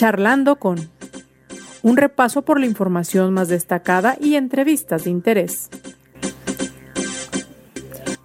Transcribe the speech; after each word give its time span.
Charlando 0.00 0.56
con 0.56 0.78
un 1.82 1.98
repaso 1.98 2.40
por 2.40 2.58
la 2.58 2.64
información 2.64 3.34
más 3.34 3.48
destacada 3.48 4.16
y 4.18 4.36
entrevistas 4.36 5.04
de 5.04 5.10
interés. 5.10 5.68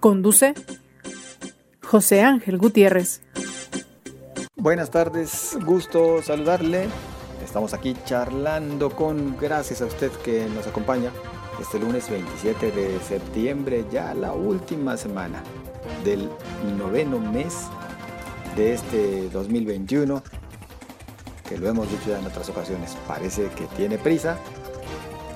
Conduce 0.00 0.54
José 1.82 2.22
Ángel 2.22 2.56
Gutiérrez. 2.56 3.20
Buenas 4.54 4.90
tardes, 4.90 5.58
gusto 5.66 6.22
saludarle. 6.22 6.86
Estamos 7.44 7.74
aquí 7.74 7.94
charlando 8.06 8.88
con, 8.88 9.36
gracias 9.36 9.82
a 9.82 9.84
usted 9.84 10.10
que 10.24 10.46
nos 10.48 10.66
acompaña 10.66 11.10
este 11.60 11.78
lunes 11.78 12.08
27 12.08 12.70
de 12.70 12.98
septiembre, 13.00 13.84
ya 13.92 14.14
la 14.14 14.32
última 14.32 14.96
semana 14.96 15.42
del 16.06 16.30
noveno 16.78 17.18
mes 17.18 17.66
de 18.56 18.72
este 18.72 19.28
2021 19.28 20.22
que 21.48 21.58
lo 21.58 21.68
hemos 21.68 21.90
dicho 21.90 22.10
ya 22.10 22.18
en 22.18 22.26
otras 22.26 22.48
ocasiones, 22.48 22.96
parece 23.06 23.48
que 23.50 23.66
tiene 23.76 23.98
prisa, 23.98 24.38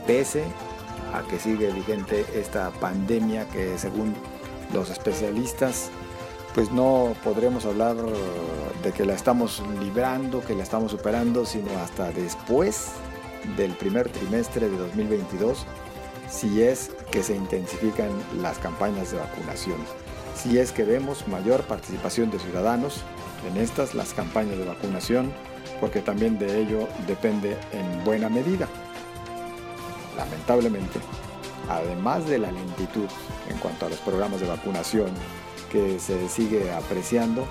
pese 0.07 0.45
a 1.15 1.23
que 1.29 1.39
sigue 1.39 1.71
vigente 1.73 2.25
esta 2.35 2.71
pandemia 2.71 3.47
que 3.49 3.79
según 3.79 4.15
los 4.73 4.91
especialistas, 4.91 5.91
pues 6.55 6.71
no 6.71 7.15
podremos 7.23 7.65
hablar 7.65 7.97
de 8.83 8.93
que 8.93 9.05
la 9.05 9.15
estamos 9.15 9.63
librando, 9.81 10.43
que 10.45 10.55
la 10.55 10.63
estamos 10.63 10.93
superando, 10.93 11.47
sino 11.47 11.71
hasta 11.79 12.11
después 12.11 12.91
del 13.57 13.73
primer 13.73 14.09
trimestre 14.09 14.69
de 14.69 14.77
2022, 14.77 15.65
si 16.29 16.63
es 16.63 16.91
que 17.11 17.23
se 17.23 17.35
intensifican 17.35 18.11
las 18.41 18.59
campañas 18.59 19.11
de 19.11 19.19
vacunación, 19.19 19.79
si 20.35 20.59
es 20.59 20.73
que 20.73 20.85
vemos 20.85 21.27
mayor 21.29 21.63
participación 21.63 22.31
de 22.31 22.39
ciudadanos 22.39 23.03
en 23.49 23.57
estas, 23.57 23.95
las 23.95 24.13
campañas 24.13 24.59
de 24.59 24.65
vacunación, 24.65 25.33
porque 25.81 26.01
también 26.01 26.39
de 26.39 26.61
ello 26.61 26.89
depende 27.07 27.57
en 27.73 28.05
buena 28.05 28.29
medida. 28.29 28.69
Lamentablemente, 30.17 31.01
además 31.69 32.27
de 32.27 32.39
la 32.39 32.53
lentitud 32.53 33.07
en 33.49 33.59
cuanto 33.59 33.87
a 33.87 33.89
los 33.89 33.99
programas 34.01 34.41
de 34.41 34.47
vacunación 34.47 35.11
que 35.73 35.99
se 35.99 36.29
sigue 36.29 36.71
apreciando, 36.73 37.47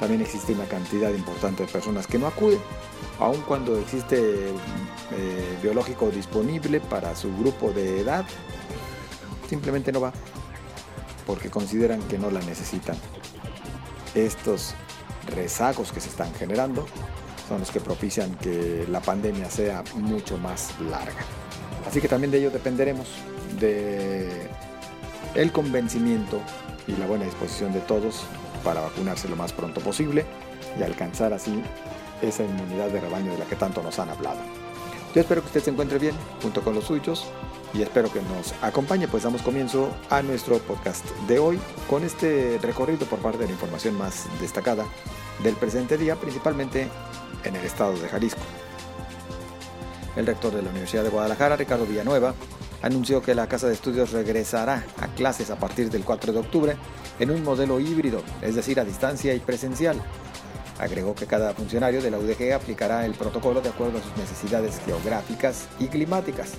también 0.00 0.20
existe 0.20 0.52
una 0.52 0.64
cantidad 0.64 1.10
importante 1.12 1.66
de 1.66 1.72
personas 1.72 2.06
que 2.06 2.18
no 2.18 2.26
acuden, 2.26 2.60
aun 3.18 3.40
cuando 3.42 3.76
existe 3.78 4.48
eh, 4.48 5.58
biológico 5.62 6.10
disponible 6.10 6.80
para 6.80 7.14
su 7.14 7.36
grupo 7.36 7.72
de 7.72 8.00
edad, 8.00 8.24
simplemente 9.48 9.92
no 9.92 10.00
va, 10.00 10.12
porque 11.26 11.50
consideran 11.50 12.00
que 12.02 12.18
no 12.18 12.30
la 12.30 12.40
necesitan. 12.40 12.96
Estos 14.14 14.74
rezagos 15.34 15.92
que 15.92 16.00
se 16.00 16.08
están 16.08 16.32
generando 16.34 16.86
son 17.48 17.60
los 17.60 17.70
que 17.70 17.80
propician 17.80 18.34
que 18.36 18.86
la 18.90 19.00
pandemia 19.00 19.50
sea 19.50 19.82
mucho 19.94 20.36
más 20.38 20.74
larga. 20.80 21.24
Así 21.86 22.00
que 22.00 22.08
también 22.08 22.30
de 22.30 22.38
ello 22.38 22.50
dependeremos 22.50 23.08
de 23.58 24.48
el 25.34 25.52
convencimiento 25.52 26.40
y 26.86 26.92
la 26.92 27.06
buena 27.06 27.24
disposición 27.24 27.72
de 27.72 27.80
todos 27.80 28.24
para 28.64 28.80
vacunarse 28.80 29.28
lo 29.28 29.36
más 29.36 29.52
pronto 29.52 29.80
posible 29.80 30.24
y 30.78 30.82
alcanzar 30.82 31.32
así 31.32 31.62
esa 32.20 32.44
inmunidad 32.44 32.88
de 32.90 33.00
rebaño 33.00 33.32
de 33.32 33.38
la 33.38 33.44
que 33.46 33.56
tanto 33.56 33.82
nos 33.82 33.98
han 33.98 34.10
hablado. 34.10 34.40
Yo 35.14 35.20
espero 35.22 35.40
que 35.40 35.46
usted 35.46 35.62
se 35.62 35.70
encuentre 35.70 35.98
bien 35.98 36.14
junto 36.42 36.62
con 36.62 36.74
los 36.74 36.84
suyos 36.84 37.24
y 37.74 37.82
espero 37.82 38.12
que 38.12 38.20
nos 38.22 38.54
acompañe, 38.62 39.08
pues 39.08 39.24
damos 39.24 39.42
comienzo 39.42 39.90
a 40.10 40.22
nuestro 40.22 40.58
podcast 40.58 41.04
de 41.26 41.38
hoy 41.38 41.58
con 41.88 42.04
este 42.04 42.58
recorrido 42.62 43.06
por 43.06 43.18
parte 43.18 43.38
de 43.38 43.46
la 43.46 43.52
información 43.52 43.96
más 43.96 44.26
destacada 44.40 44.86
del 45.42 45.54
presente 45.54 45.98
día, 45.98 46.16
principalmente 46.16 46.88
en 47.44 47.56
el 47.56 47.64
estado 47.64 47.98
de 47.98 48.08
Jalisco. 48.08 48.40
El 50.16 50.26
rector 50.26 50.54
de 50.54 50.62
la 50.62 50.70
Universidad 50.70 51.04
de 51.04 51.10
Guadalajara, 51.10 51.56
Ricardo 51.56 51.86
Villanueva, 51.86 52.34
anunció 52.82 53.22
que 53.22 53.34
la 53.34 53.48
Casa 53.48 53.66
de 53.66 53.74
Estudios 53.74 54.12
regresará 54.12 54.84
a 54.98 55.08
clases 55.08 55.50
a 55.50 55.58
partir 55.58 55.90
del 55.90 56.04
4 56.04 56.32
de 56.32 56.38
octubre 56.38 56.76
en 57.18 57.30
un 57.30 57.42
modelo 57.44 57.80
híbrido, 57.80 58.22
es 58.42 58.54
decir, 58.54 58.80
a 58.80 58.84
distancia 58.84 59.34
y 59.34 59.40
presencial. 59.40 60.00
Agregó 60.78 61.14
que 61.14 61.26
cada 61.26 61.54
funcionario 61.54 62.00
de 62.00 62.10
la 62.10 62.18
UDG 62.18 62.52
aplicará 62.52 63.04
el 63.04 63.14
protocolo 63.14 63.60
de 63.60 63.68
acuerdo 63.68 63.98
a 63.98 64.02
sus 64.02 64.16
necesidades 64.16 64.80
geográficas 64.84 65.66
y 65.80 65.88
climáticas. 65.88 66.52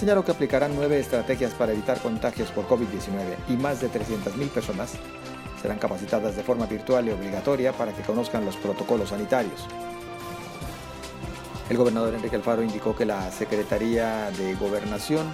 Señaló 0.00 0.24
que 0.24 0.32
aplicarán 0.32 0.74
nueve 0.74 0.98
estrategias 0.98 1.52
para 1.52 1.72
evitar 1.72 2.00
contagios 2.00 2.50
por 2.52 2.66
COVID-19 2.66 3.36
y 3.50 3.52
más 3.58 3.82
de 3.82 3.90
300.000 3.90 4.48
personas 4.48 4.92
serán 5.60 5.78
capacitadas 5.78 6.36
de 6.36 6.42
forma 6.42 6.64
virtual 6.64 7.06
y 7.06 7.10
obligatoria 7.10 7.74
para 7.74 7.92
que 7.92 8.00
conozcan 8.00 8.46
los 8.46 8.56
protocolos 8.56 9.10
sanitarios. 9.10 9.66
El 11.68 11.76
gobernador 11.76 12.14
Enrique 12.14 12.36
Alfaro 12.36 12.62
indicó 12.62 12.96
que 12.96 13.04
la 13.04 13.30
Secretaría 13.30 14.30
de 14.30 14.54
Gobernación 14.54 15.26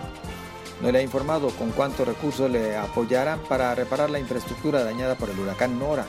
no 0.82 0.90
le 0.90 0.98
ha 0.98 1.02
informado 1.02 1.50
con 1.50 1.70
cuántos 1.70 2.08
recursos 2.08 2.50
le 2.50 2.76
apoyarán 2.76 3.38
para 3.48 3.72
reparar 3.72 4.10
la 4.10 4.18
infraestructura 4.18 4.82
dañada 4.82 5.14
por 5.14 5.30
el 5.30 5.38
huracán 5.38 5.78
Nora 5.78 6.06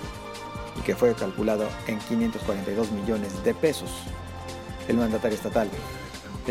y 0.79 0.81
que 0.81 0.96
fue 0.96 1.13
calculado 1.13 1.67
en 1.85 2.00
542 2.00 2.91
millones 2.91 3.44
de 3.44 3.53
pesos. 3.53 3.91
El 4.88 4.97
mandatario 4.97 5.38
estatal 5.38 5.69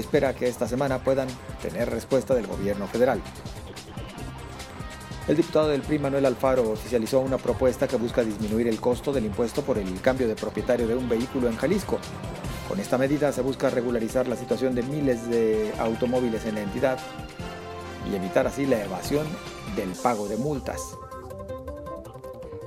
espera 0.01 0.35
que 0.35 0.49
esta 0.49 0.69
semana 0.69 0.99
puedan 0.99 1.29
tener 1.63 1.91
respuesta 1.91 2.35
del 2.35 2.47
gobierno 2.47 2.87
federal. 2.87 3.21
El 5.29 5.37
diputado 5.37 5.69
del 5.69 5.83
PRI, 5.83 5.99
Manuel 5.99 6.25
Alfaro, 6.25 6.71
oficializó 6.71 7.19
una 7.19 7.37
propuesta 7.37 7.89
que 7.89 7.97
busca 7.97 8.23
disminuir 8.23 8.69
el 8.69 8.81
costo 8.81 9.13
del 9.13 9.25
impuesto 9.25 9.63
por 9.63 9.77
el 9.77 10.01
cambio 10.01 10.29
de 10.29 10.37
propietario 10.37 10.87
de 10.87 10.95
un 10.95 11.09
vehículo 11.09 11.49
en 11.49 11.57
Jalisco. 11.57 11.99
Con 12.69 12.79
esta 12.79 12.97
medida 12.97 13.33
se 13.33 13.43
busca 13.43 13.69
regularizar 13.69 14.29
la 14.29 14.37
situación 14.37 14.75
de 14.77 14.85
miles 14.85 15.29
de 15.29 15.73
automóviles 15.79 16.45
en 16.47 16.55
la 16.57 16.63
entidad 16.63 16.99
y 18.09 18.15
evitar 18.15 18.47
así 18.47 18.67
la 18.67 18.85
evasión 18.85 19.27
del 19.75 19.91
pago 19.91 20.29
de 20.29 20.37
multas. 20.37 20.81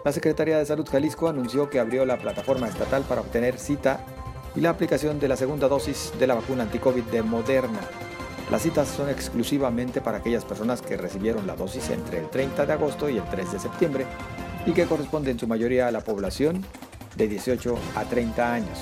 La 0.04 0.12
Secretaría 0.12 0.58
de 0.58 0.66
Salud 0.66 0.88
Jalisco 0.90 1.30
anunció 1.30 1.70
que 1.70 1.80
abrió 1.80 2.06
la 2.06 2.18
plataforma 2.18 2.68
estatal 2.68 3.04
para 3.04 3.22
obtener 3.22 3.58
cita 3.58 4.06
y 4.56 4.62
la 4.62 4.72
aplicación 4.72 5.20
de 5.20 5.28
la 5.28 5.36
segunda 5.36 5.68
dosis 5.68 6.12
de 6.20 6.28
la 6.28 6.36
vacuna 6.36 6.64
anticovid 6.64 7.04
de 7.04 7.24
Moderna 7.24 7.80
las 8.52 8.64
citas 8.64 8.88
son 8.88 9.10
exclusivamente 9.10 10.02
para 10.02 10.18
aquellas 10.18 10.44
personas 10.44 10.82
que 10.82 10.98
recibieron 10.98 11.46
la 11.46 11.56
dosis 11.56 11.92
entre 11.92 12.18
el 12.18 12.30
30 12.30 12.66
de 12.66 12.74
agosto 12.74 13.08
y 13.08 13.18
el 13.18 13.24
3 13.26 13.52
de 13.52 13.60
septiembre 13.60 14.06
y 14.66 14.72
que 14.72 14.88
corresponden 14.88 15.34
en 15.34 15.40
su 15.40 15.48
mayoría 15.48 15.88
a 15.88 15.92
la 15.92 16.02
población 16.02 16.66
de 17.16 17.28
18 17.28 17.78
a 17.96 18.06
30 18.06 18.54
años. 18.54 18.80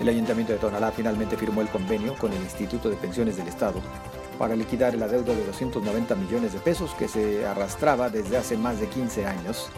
El 0.00 0.08
Ayuntamiento 0.08 0.52
de 0.52 0.58
Tonalá 0.58 0.90
finalmente 0.90 1.36
firmó 1.36 1.60
el 1.60 1.68
convenio 1.68 2.16
con 2.18 2.32
el 2.32 2.42
Instituto 2.42 2.90
de 2.90 2.96
Pensiones 2.96 3.36
del 3.36 3.46
Estado 3.46 3.80
para 4.36 4.56
liquidar 4.56 4.94
el 4.94 5.02
adeudo 5.02 5.34
de 5.34 5.44
290 5.46 6.16
millones 6.16 6.52
de 6.52 6.58
pesos 6.58 6.92
que 6.94 7.06
se 7.06 7.46
arrastraba 7.46 8.10
desde 8.10 8.36
hace 8.36 8.56
más 8.56 8.80
de 8.80 8.88
15 8.88 9.26
años 9.26 9.70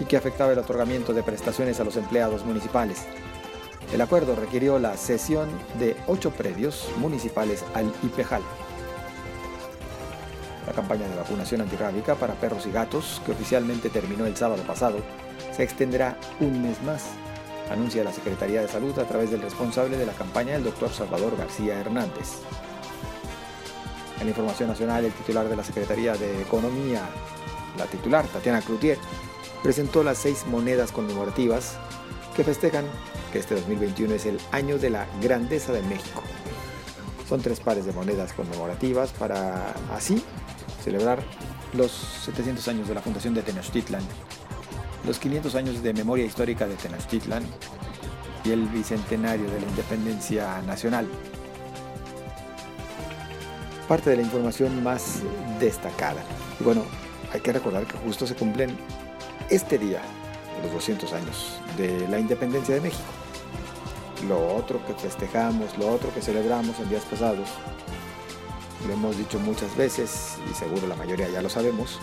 y 0.00 0.04
que 0.04 0.16
afectaba 0.16 0.52
el 0.52 0.58
otorgamiento 0.58 1.12
de 1.12 1.22
prestaciones 1.22 1.80
a 1.80 1.84
los 1.84 1.96
empleados 1.96 2.44
municipales. 2.44 3.04
El 3.92 4.00
acuerdo 4.00 4.34
requirió 4.34 4.78
la 4.78 4.96
cesión 4.96 5.48
de 5.78 5.96
ocho 6.06 6.30
predios 6.30 6.88
municipales 6.98 7.64
al 7.74 7.92
IPEJAL. 8.02 8.42
La 10.66 10.72
campaña 10.72 11.06
de 11.06 11.16
vacunación 11.16 11.60
antirrábica 11.60 12.14
para 12.14 12.34
perros 12.34 12.66
y 12.66 12.72
gatos, 12.72 13.20
que 13.24 13.32
oficialmente 13.32 13.90
terminó 13.90 14.26
el 14.26 14.36
sábado 14.36 14.62
pasado, 14.62 14.98
se 15.54 15.62
extenderá 15.62 16.16
un 16.40 16.62
mes 16.62 16.82
más, 16.82 17.04
anuncia 17.70 18.02
la 18.02 18.12
Secretaría 18.12 18.62
de 18.62 18.68
Salud 18.68 18.98
a 18.98 19.06
través 19.06 19.30
del 19.30 19.42
responsable 19.42 19.96
de 19.96 20.06
la 20.06 20.12
campaña, 20.12 20.56
el 20.56 20.64
doctor 20.64 20.90
Salvador 20.90 21.36
García 21.36 21.78
Hernández. 21.78 22.40
En 24.20 24.28
información 24.28 24.70
nacional, 24.70 25.04
el 25.04 25.12
titular 25.12 25.48
de 25.48 25.56
la 25.56 25.64
Secretaría 25.64 26.14
de 26.14 26.40
Economía, 26.42 27.02
la 27.76 27.84
titular 27.84 28.26
Tatiana 28.26 28.62
Cloutier, 28.62 28.98
presentó 29.64 30.04
las 30.04 30.18
seis 30.18 30.46
monedas 30.46 30.92
conmemorativas 30.92 31.78
que 32.36 32.44
festejan 32.44 32.84
este 33.38 33.54
2021 33.54 34.14
es 34.14 34.26
el 34.26 34.38
año 34.52 34.78
de 34.78 34.90
la 34.90 35.06
grandeza 35.20 35.72
de 35.72 35.82
México. 35.82 36.22
Son 37.28 37.40
tres 37.40 37.60
pares 37.60 37.86
de 37.86 37.92
monedas 37.92 38.32
conmemorativas 38.32 39.12
para 39.12 39.74
así 39.92 40.22
celebrar 40.82 41.22
los 41.72 41.90
700 41.90 42.68
años 42.68 42.88
de 42.88 42.94
la 42.94 43.00
fundación 43.00 43.34
de 43.34 43.42
Tenochtitlan, 43.42 44.02
los 45.06 45.18
500 45.18 45.54
años 45.54 45.82
de 45.82 45.92
memoria 45.92 46.24
histórica 46.24 46.66
de 46.66 46.76
Tenochtitlan 46.76 47.42
y 48.44 48.52
el 48.52 48.68
bicentenario 48.68 49.50
de 49.50 49.60
la 49.60 49.66
independencia 49.66 50.62
nacional. 50.62 51.08
Parte 53.88 54.10
de 54.10 54.16
la 54.16 54.22
información 54.22 54.82
más 54.82 55.20
destacada. 55.58 56.22
Y 56.60 56.64
bueno, 56.64 56.82
hay 57.32 57.40
que 57.40 57.52
recordar 57.52 57.86
que 57.86 57.98
justo 57.98 58.26
se 58.26 58.34
cumplen 58.34 58.76
este 59.50 59.78
día 59.78 60.00
los 60.62 60.72
200 60.72 61.12
años 61.12 61.60
de 61.76 62.08
la 62.08 62.18
independencia 62.18 62.74
de 62.74 62.80
México 62.80 63.02
lo 64.28 64.54
otro 64.56 64.84
que 64.86 64.94
festejamos, 64.94 65.76
lo 65.78 65.92
otro 65.92 66.12
que 66.12 66.22
celebramos 66.22 66.78
en 66.78 66.88
días 66.88 67.04
pasados, 67.04 67.48
lo 68.86 68.92
hemos 68.92 69.16
dicho 69.16 69.38
muchas 69.38 69.76
veces 69.76 70.36
y 70.50 70.54
seguro 70.54 70.86
la 70.86 70.96
mayoría 70.96 71.28
ya 71.28 71.42
lo 71.42 71.48
sabemos, 71.48 71.98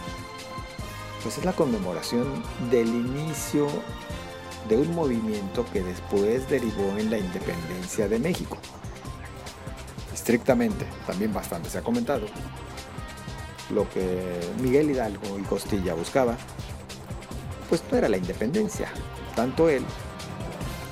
pues 1.24 1.38
es 1.38 1.46
la 1.46 1.54
conmemoración 1.54 2.44
del 2.70 2.88
inicio 2.88 3.68
de 4.68 4.78
un 4.78 4.94
movimiento 4.96 5.66
que 5.72 5.82
después 5.82 6.50
derivó 6.50 6.98
en 6.98 7.10
la 7.10 7.18
independencia 7.18 8.08
de 8.08 8.20
México. 8.20 8.58
Estrictamente, 10.14 10.86
también 11.08 11.34
bastante 11.34 11.70
se 11.70 11.80
ha 11.80 11.82
comentado, 11.82 12.28
lo 13.74 13.90
que 13.90 14.40
Miguel 14.62 14.92
Hidalgo 14.92 15.40
y 15.40 15.44
Costilla 15.44 15.94
buscaba, 15.94 16.38
pues 17.72 17.82
no 17.90 17.98
era 17.98 18.10
la 18.10 18.18
independencia. 18.18 18.90
Tanto 19.34 19.70
él 19.70 19.86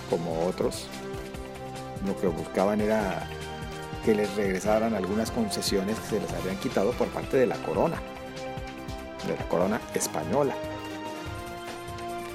como 0.10 0.48
otros, 0.48 0.88
lo 2.08 2.16
que 2.22 2.28
buscaban 2.28 2.80
era 2.80 3.28
que 4.06 4.16
les 4.16 4.34
regresaran 4.38 4.94
algunas 4.94 5.30
concesiones 5.30 6.00
que 6.00 6.08
se 6.08 6.20
les 6.22 6.32
habían 6.32 6.56
quitado 6.56 6.94
por 6.94 7.10
parte 7.10 7.36
de 7.36 7.48
la 7.48 7.58
corona, 7.58 7.98
de 9.28 9.36
la 9.36 9.50
corona 9.50 9.82
española. 9.94 10.54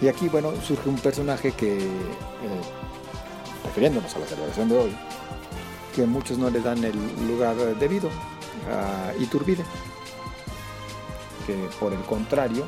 Y 0.03 0.09
aquí, 0.09 0.29
bueno, 0.29 0.53
surge 0.61 0.91
un 0.91 0.99
personaje 0.99 1.53
que, 1.53 1.79
eh, 1.79 2.61
refiriéndonos 3.65 4.15
a 4.15 4.19
la 4.19 4.27
celebración 4.27 4.69
de 4.69 4.77
hoy, 4.77 4.97
que 5.97 6.05
muchos 6.05 6.37
no 6.37 6.51
le 6.51 6.61
dan 6.61 6.85
el 6.85 6.99
lugar 7.27 7.57
debido 7.79 8.11
a 8.71 9.15
Iturbide, 9.19 9.65
que 11.47 11.55
por 11.81 11.95
el 11.95 12.03
contrario, 12.03 12.67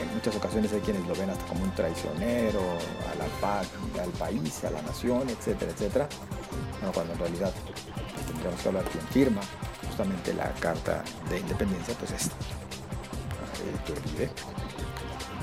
en 0.00 0.14
muchas 0.14 0.36
ocasiones 0.36 0.72
hay 0.72 0.80
quienes 0.80 1.06
lo 1.06 1.14
ven 1.14 1.30
hasta 1.30 1.44
como 1.46 1.64
un 1.64 1.74
traicionero 1.74 2.60
a 2.60 3.14
la 3.16 3.26
paz, 3.40 3.68
al 4.00 4.10
país, 4.10 4.64
a 4.64 4.70
la 4.70 4.82
nación, 4.82 5.28
etcétera, 5.28 5.72
etcétera. 5.72 6.08
Bueno, 6.80 6.92
cuando 6.92 7.12
en 7.14 7.18
realidad 7.18 7.52
tendríamos 8.26 8.60
que 8.60 8.68
hablar 8.68 8.84
quien 8.84 9.06
firma 9.08 9.40
justamente 9.86 10.34
la 10.34 10.52
Carta 10.54 11.02
de 11.30 11.40
Independencia, 11.40 11.94
pues 11.98 12.12
es 12.12 12.30
Iturbide. 13.82 14.30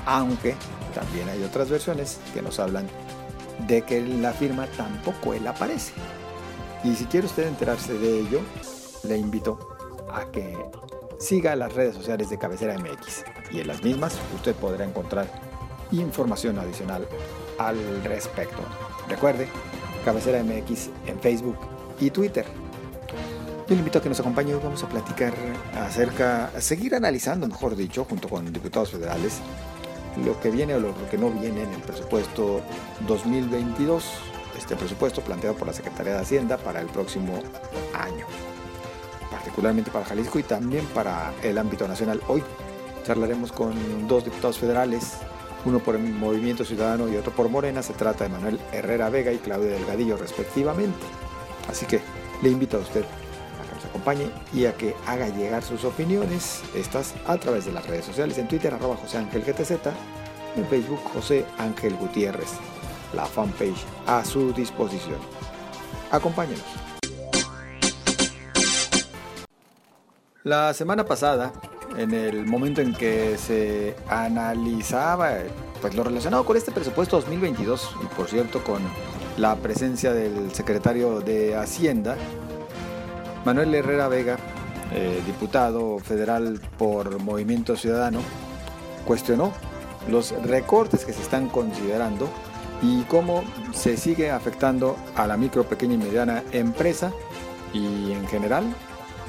Aunque 0.06 0.54
también 0.94 1.28
hay 1.28 1.42
otras 1.42 1.70
versiones 1.70 2.20
que 2.32 2.42
nos 2.42 2.60
hablan 2.60 2.86
de 3.66 3.82
que 3.82 4.00
la 4.00 4.32
firma 4.32 4.66
tampoco 4.76 5.34
él 5.34 5.46
aparece. 5.46 5.92
Y 6.84 6.94
si 6.94 7.06
quiere 7.06 7.26
usted 7.26 7.46
enterarse 7.46 7.94
de 7.94 8.20
ello, 8.20 8.40
le 9.04 9.16
invito 9.16 9.58
a 10.12 10.26
que 10.26 10.56
siga 11.18 11.56
las 11.56 11.72
redes 11.72 11.94
sociales 11.94 12.28
de 12.30 12.38
Cabecera 12.38 12.78
MX 12.78 13.24
y 13.54 13.60
en 13.60 13.68
las 13.68 13.82
mismas 13.82 14.18
usted 14.34 14.54
podrá 14.54 14.84
encontrar 14.84 15.28
información 15.92 16.58
adicional 16.58 17.06
al 17.58 17.78
respecto. 18.02 18.62
Recuerde, 19.08 19.48
Cabecera 20.04 20.42
MX 20.42 20.90
en 21.06 21.20
Facebook 21.20 21.56
y 22.00 22.10
Twitter. 22.10 22.44
Yo 23.68 23.74
le 23.74 23.78
invito 23.78 23.98
a 23.98 24.02
que 24.02 24.08
nos 24.08 24.20
acompañe 24.20 24.54
hoy. 24.54 24.60
Vamos 24.62 24.82
a 24.82 24.88
platicar 24.88 25.32
acerca, 25.74 26.50
seguir 26.60 26.94
analizando, 26.94 27.46
mejor 27.46 27.76
dicho, 27.76 28.04
junto 28.04 28.28
con 28.28 28.52
diputados 28.52 28.90
federales, 28.90 29.38
lo 30.24 30.38
que 30.40 30.50
viene 30.50 30.74
o 30.74 30.80
lo 30.80 30.92
que 31.08 31.16
no 31.16 31.30
viene 31.30 31.62
en 31.62 31.72
el 31.72 31.80
presupuesto 31.80 32.60
2022 33.06 34.04
este 34.58 34.76
presupuesto 34.76 35.20
planteado 35.20 35.56
por 35.56 35.66
la 35.66 35.72
Secretaría 35.72 36.14
de 36.14 36.20
Hacienda 36.20 36.56
para 36.56 36.80
el 36.80 36.86
próximo 36.86 37.42
año, 37.92 38.24
particularmente 39.30 39.90
para 39.90 40.04
Jalisco 40.04 40.38
y 40.38 40.42
también 40.42 40.84
para 40.86 41.32
el 41.42 41.58
ámbito 41.58 41.88
nacional. 41.88 42.20
Hoy 42.28 42.42
charlaremos 43.04 43.52
con 43.52 44.08
dos 44.08 44.24
diputados 44.24 44.58
federales, 44.58 45.18
uno 45.64 45.78
por 45.78 45.94
el 45.94 46.02
Movimiento 46.02 46.64
Ciudadano 46.64 47.08
y 47.08 47.16
otro 47.16 47.32
por 47.32 47.48
Morena. 47.48 47.82
Se 47.82 47.92
trata 47.92 48.24
de 48.24 48.30
Manuel 48.30 48.58
Herrera 48.72 49.08
Vega 49.10 49.32
y 49.32 49.38
Claudia 49.38 49.70
Delgadillo 49.70 50.16
respectivamente. 50.16 51.06
Así 51.68 51.86
que 51.86 52.00
le 52.42 52.50
invito 52.50 52.76
a 52.76 52.80
usted 52.80 53.04
a 53.04 53.68
que 53.68 53.74
nos 53.76 53.84
acompañe 53.84 54.30
y 54.52 54.66
a 54.66 54.74
que 54.74 54.96
haga 55.06 55.28
llegar 55.28 55.62
sus 55.62 55.84
opiniones, 55.84 56.62
estas 56.74 57.14
a 57.26 57.36
través 57.36 57.64
de 57.66 57.72
las 57.72 57.86
redes 57.86 58.04
sociales, 58.04 58.38
en 58.38 58.48
Twitter 58.48 58.74
arroba 58.74 58.96
José 58.96 59.18
Ángel 59.18 59.44
GTZ, 59.44 59.70
en 60.56 60.66
Facebook 60.66 61.00
José 61.12 61.46
Ángel 61.58 61.94
Gutiérrez 61.96 62.50
la 63.14 63.26
fanpage 63.26 63.84
a 64.06 64.24
su 64.24 64.52
disposición. 64.52 65.18
Acompáñenos. 66.10 66.64
La 70.42 70.74
semana 70.74 71.04
pasada, 71.06 71.52
en 71.96 72.12
el 72.12 72.46
momento 72.46 72.80
en 72.80 72.92
que 72.94 73.36
se 73.38 73.94
analizaba 74.08 75.32
pues, 75.80 75.94
lo 75.94 76.04
relacionado 76.04 76.44
con 76.44 76.56
este 76.56 76.72
presupuesto 76.72 77.16
2022 77.16 77.96
y 78.02 78.06
por 78.14 78.28
cierto 78.28 78.62
con 78.62 78.82
la 79.36 79.56
presencia 79.56 80.12
del 80.12 80.54
secretario 80.54 81.20
de 81.20 81.56
Hacienda, 81.56 82.16
Manuel 83.44 83.74
Herrera 83.74 84.08
Vega, 84.08 84.38
eh, 84.92 85.20
diputado 85.26 85.98
federal 85.98 86.60
por 86.78 87.18
Movimiento 87.18 87.76
Ciudadano, 87.76 88.20
cuestionó 89.04 89.52
los 90.08 90.30
recortes 90.42 91.04
que 91.04 91.12
se 91.12 91.22
están 91.22 91.48
considerando 91.48 92.28
y 92.82 93.02
cómo 93.02 93.42
se 93.72 93.96
sigue 93.96 94.30
afectando 94.30 94.96
a 95.16 95.26
la 95.26 95.36
micro, 95.36 95.64
pequeña 95.64 95.94
y 95.94 95.98
mediana 95.98 96.42
empresa 96.52 97.12
y 97.72 98.12
en 98.12 98.26
general 98.28 98.64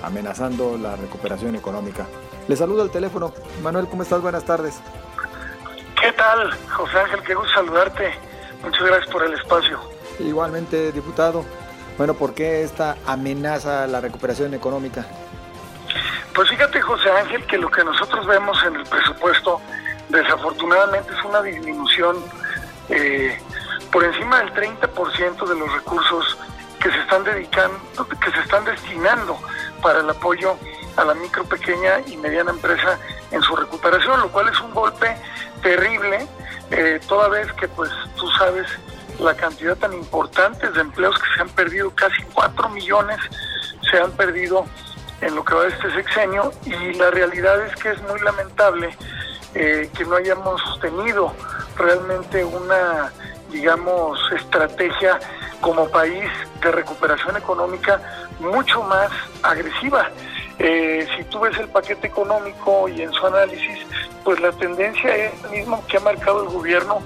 amenazando 0.05 0.77
la 0.77 0.95
recuperación 0.95 1.55
económica. 1.55 2.05
Le 2.47 2.55
saludo 2.55 2.83
al 2.83 2.91
teléfono. 2.91 3.33
Manuel, 3.63 3.87
¿cómo 3.87 4.03
estás? 4.03 4.21
Buenas 4.21 4.45
tardes. 4.45 4.79
¿Qué 5.99 6.11
tal, 6.13 6.51
José 6.69 6.99
Ángel? 6.99 7.21
Qué 7.23 7.33
gusto 7.33 7.51
saludarte. 7.53 8.13
Muchas 8.63 8.83
gracias 8.83 9.11
por 9.11 9.23
el 9.23 9.33
espacio. 9.33 9.79
Igualmente, 10.19 10.91
diputado. 10.91 11.43
Bueno, 11.97 12.13
¿por 12.13 12.33
qué 12.33 12.63
esta 12.63 12.97
amenaza 13.07 13.83
a 13.83 13.87
la 13.87 14.01
recuperación 14.01 14.53
económica? 14.53 15.05
Pues 16.33 16.49
fíjate, 16.49 16.81
José 16.81 17.09
Ángel, 17.09 17.45
que 17.45 17.57
lo 17.57 17.71
que 17.71 17.83
nosotros 17.83 18.27
vemos 18.27 18.57
en 18.65 18.75
el 18.75 18.83
presupuesto 18.83 19.61
desafortunadamente 20.09 21.13
es 21.13 21.25
una 21.25 21.41
disminución 21.41 22.17
eh, 22.89 23.39
por 23.91 24.03
encima 24.03 24.39
del 24.39 24.53
30% 24.53 25.47
de 25.47 25.55
los 25.55 25.73
recursos 25.73 26.37
que 26.79 26.91
se 26.91 26.99
están 26.99 27.23
dedicando, 27.23 27.79
que 28.19 28.31
se 28.31 28.39
están 28.41 28.65
destinando 28.65 29.39
para 29.85 29.99
el 29.99 30.09
apoyo 30.09 30.57
a 30.97 31.05
la 31.05 31.13
micro, 31.13 31.43
pequeña 31.43 31.99
y 32.07 32.17
mediana 32.17 32.49
empresa 32.49 32.97
en 33.29 33.39
su 33.43 33.55
recuperación, 33.55 34.19
lo 34.19 34.31
cual 34.31 34.49
es 34.49 34.59
un 34.59 34.73
golpe 34.73 35.15
terrible, 35.61 36.27
eh, 36.71 36.99
toda 37.07 37.29
vez 37.29 37.53
que 37.53 37.67
pues 37.67 37.91
tú 38.15 38.27
sabes 38.31 38.65
la 39.19 39.35
cantidad 39.35 39.77
tan 39.77 39.93
importante 39.93 40.71
de 40.71 40.81
empleos 40.81 41.15
que 41.19 41.27
se 41.35 41.41
han 41.43 41.49
perdido, 41.49 41.91
casi 41.91 42.23
4 42.33 42.69
millones 42.69 43.19
se 43.91 43.99
han 43.99 44.11
perdido 44.13 44.65
en 45.21 45.35
lo 45.35 45.45
que 45.45 45.53
va 45.53 45.61
de 45.65 45.69
este 45.69 45.93
sexenio 45.93 46.51
y 46.65 46.93
la 46.95 47.11
realidad 47.11 47.63
es 47.67 47.75
que 47.75 47.91
es 47.91 48.01
muy 48.09 48.19
lamentable 48.21 48.97
eh, 49.53 49.87
que 49.95 50.03
no 50.05 50.15
hayamos 50.15 50.79
tenido 50.81 51.31
realmente 51.77 52.43
una, 52.43 53.13
digamos, 53.51 54.19
estrategia 54.31 55.19
como 55.61 55.87
país 55.89 56.27
de 56.61 56.71
recuperación 56.71 57.37
económica 57.37 58.01
mucho 58.39 58.83
más 58.83 59.09
agresiva. 59.43 60.09
Eh, 60.57 61.07
si 61.17 61.23
tú 61.25 61.39
ves 61.41 61.57
el 61.57 61.67
paquete 61.67 62.07
económico 62.07 62.87
y 62.87 63.01
en 63.01 63.11
su 63.11 63.25
análisis, 63.25 63.79
pues 64.23 64.39
la 64.39 64.51
tendencia 64.53 65.15
es 65.15 65.41
la 65.43 65.49
misma 65.49 65.79
que 65.87 65.97
ha 65.97 66.01
marcado 66.01 66.43
el 66.43 66.49
gobierno 66.49 67.01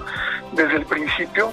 desde 0.52 0.76
el 0.76 0.86
principio. 0.86 1.52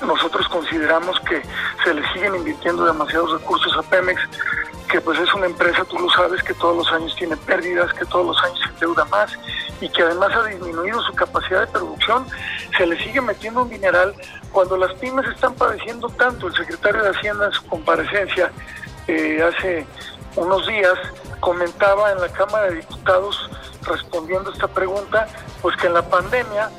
Nosotros 0.00 0.46
consideramos 0.48 1.18
que 1.20 1.42
se 1.84 1.94
le 1.94 2.06
siguen 2.12 2.36
invirtiendo 2.36 2.84
demasiados 2.84 3.40
recursos 3.40 3.76
a 3.76 3.82
Pemex 3.82 4.20
que 4.88 5.00
pues 5.00 5.18
es 5.18 5.32
una 5.34 5.46
empresa, 5.46 5.84
tú 5.84 5.98
lo 5.98 6.08
sabes, 6.10 6.42
que 6.42 6.54
todos 6.54 6.76
los 6.76 6.92
años 6.92 7.14
tiene 7.16 7.36
pérdidas, 7.36 7.92
que 7.92 8.06
todos 8.06 8.26
los 8.26 8.42
años 8.42 8.58
se 8.60 8.70
endeuda 8.70 9.04
más 9.06 9.38
y 9.80 9.88
que 9.90 10.02
además 10.02 10.32
ha 10.34 10.44
disminuido 10.46 11.00
su 11.02 11.12
capacidad 11.12 11.60
de 11.60 11.66
producción, 11.66 12.26
se 12.76 12.86
le 12.86 12.98
sigue 13.04 13.20
metiendo 13.20 13.62
un 13.62 13.68
mineral 13.68 14.14
cuando 14.50 14.76
las 14.76 14.92
pymes 14.94 15.26
están 15.26 15.54
padeciendo 15.54 16.08
tanto. 16.10 16.48
El 16.48 16.54
secretario 16.54 17.02
de 17.02 17.10
Hacienda 17.10 17.46
en 17.46 17.52
su 17.52 17.66
comparecencia 17.66 18.50
eh, 19.08 19.42
hace 19.42 19.86
unos 20.36 20.66
días 20.66 20.94
comentaba 21.40 22.12
en 22.12 22.20
la 22.20 22.28
Cámara 22.28 22.66
de 22.66 22.76
Diputados 22.76 23.50
respondiendo 23.82 24.50
a 24.50 24.52
esta 24.52 24.68
pregunta, 24.68 25.26
pues 25.62 25.76
que 25.76 25.86
en 25.86 25.94
la 25.94 26.02
pandemia 26.02 26.70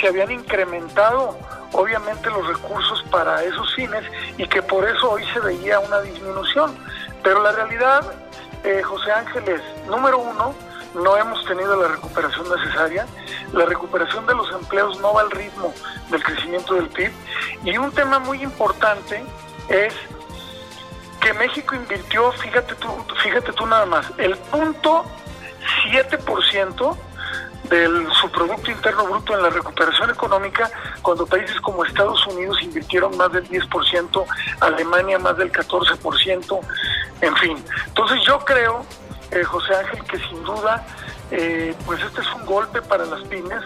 se 0.00 0.08
habían 0.08 0.30
incrementado 0.30 1.36
obviamente 1.72 2.28
los 2.30 2.46
recursos 2.46 3.02
para 3.10 3.42
esos 3.44 3.74
fines 3.74 4.02
y 4.36 4.46
que 4.46 4.62
por 4.62 4.86
eso 4.88 5.12
hoy 5.12 5.24
se 5.32 5.40
veía 5.40 5.78
una 5.80 6.00
disminución. 6.00 6.76
Pero 7.22 7.42
la 7.42 7.52
realidad, 7.52 8.12
eh, 8.64 8.82
José 8.82 9.12
Ángel, 9.12 9.48
es, 9.48 9.62
número 9.86 10.18
uno, 10.18 10.54
no 10.94 11.16
hemos 11.16 11.44
tenido 11.46 11.80
la 11.80 11.88
recuperación 11.88 12.46
necesaria, 12.48 13.06
la 13.52 13.64
recuperación 13.64 14.26
de 14.26 14.34
los 14.34 14.50
empleos 14.52 14.98
no 15.00 15.14
va 15.14 15.20
al 15.20 15.30
ritmo 15.30 15.72
del 16.10 16.22
crecimiento 16.22 16.74
del 16.74 16.88
PIB 16.88 17.12
y 17.64 17.78
un 17.78 17.92
tema 17.92 18.18
muy 18.18 18.42
importante 18.42 19.22
es 19.68 19.94
que 21.20 21.32
México 21.34 21.74
invirtió, 21.74 22.32
fíjate 22.32 22.74
tú, 22.76 22.88
fíjate 23.22 23.52
tú 23.52 23.66
nada 23.66 23.86
más, 23.86 24.06
el 24.18 24.36
punto 24.36 25.04
7% 25.90 26.96
del 27.68 28.12
su 28.14 28.30
Producto 28.30 28.70
Interno 28.70 29.04
Bruto 29.04 29.34
en 29.34 29.42
la 29.42 29.50
recuperación 29.50 30.10
económica, 30.10 30.70
cuando 31.02 31.26
países 31.26 31.60
como 31.60 31.84
Estados 31.84 32.26
Unidos 32.26 32.60
invirtieron 32.62 33.16
más 33.16 33.30
del 33.32 33.48
10%, 33.48 34.24
Alemania 34.60 35.18
más 35.18 35.36
del 35.36 35.52
14%, 35.52 36.60
en 37.20 37.36
fin. 37.36 37.64
Entonces 37.86 38.18
yo 38.26 38.38
creo, 38.40 38.84
eh, 39.30 39.44
José 39.44 39.74
Ángel, 39.76 40.02
que 40.04 40.18
sin 40.18 40.42
duda 40.42 40.84
eh, 41.30 41.74
pues 41.86 42.02
este 42.02 42.22
es 42.22 42.34
un 42.34 42.44
golpe 42.44 42.82
para 42.82 43.04
las 43.04 43.22
pymes, 43.28 43.62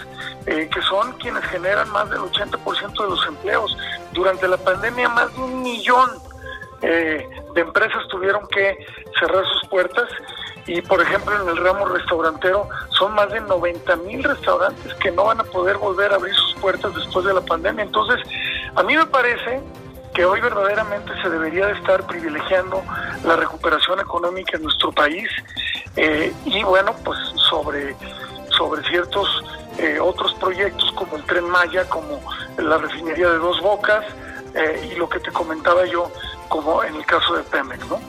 eh, 0.46 0.68
que 0.72 0.82
son 0.82 1.12
quienes 1.14 1.42
generan 1.44 1.88
más 1.90 2.10
del 2.10 2.20
80% 2.20 3.02
de 3.02 3.08
los 3.08 3.26
empleos. 3.26 3.76
Durante 4.12 4.46
la 4.46 4.58
pandemia, 4.58 5.08
más 5.08 5.34
de 5.34 5.40
un 5.40 5.62
millón 5.62 6.10
eh, 6.82 7.26
de 7.54 7.60
empresas 7.60 8.06
tuvieron 8.08 8.46
que 8.48 8.86
cerrar 9.18 9.44
sus 9.46 9.68
puertas 9.68 10.08
y, 10.66 10.80
por 10.82 11.00
ejemplo, 11.00 11.40
en 11.40 11.48
el 11.48 11.56
ramo 11.56 11.86
restaurantero 11.86 12.68
son 12.90 13.14
más 13.14 13.30
de 13.30 13.40
90 13.40 13.96
mil 13.96 14.22
restaurantes 14.22 14.94
que 14.94 15.10
no 15.10 15.24
van 15.24 15.40
a 15.40 15.44
poder 15.44 15.76
volver 15.76 16.12
a 16.12 16.16
abrir 16.16 16.34
sus 16.34 16.54
puertas 16.54 16.94
después 16.94 17.24
de 17.26 17.34
la 17.34 17.42
pandemia. 17.42 17.84
Entonces, 17.84 18.20
a 18.74 18.82
mí 18.82 18.96
me 18.96 19.06
parece 19.06 19.60
que 20.14 20.24
hoy 20.24 20.40
verdaderamente 20.40 21.12
se 21.22 21.28
debería 21.28 21.66
de 21.66 21.72
estar 21.72 22.06
privilegiando 22.06 22.82
la 23.24 23.36
recuperación 23.36 24.00
económica 24.00 24.56
en 24.56 24.62
nuestro 24.62 24.92
país 24.92 25.28
eh, 25.96 26.32
y 26.44 26.62
bueno, 26.62 26.94
pues 27.04 27.18
sobre, 27.50 27.96
sobre 28.56 28.82
ciertos 28.88 29.44
eh, 29.78 29.98
otros 30.00 30.32
proyectos 30.34 30.92
como 30.92 31.16
el 31.16 31.24
tren 31.24 31.48
Maya, 31.48 31.88
como 31.88 32.20
la 32.58 32.78
refinería 32.78 33.28
de 33.28 33.38
Dos 33.38 33.60
Bocas 33.60 34.04
eh, 34.54 34.90
y 34.92 34.94
lo 34.94 35.08
que 35.08 35.18
te 35.18 35.32
comentaba 35.32 35.84
yo 35.84 36.10
como 36.48 36.82
en 36.84 36.94
el 36.94 37.06
caso 37.06 37.36
de 37.36 37.42
Pemex, 37.44 37.86
¿no? 37.88 38.00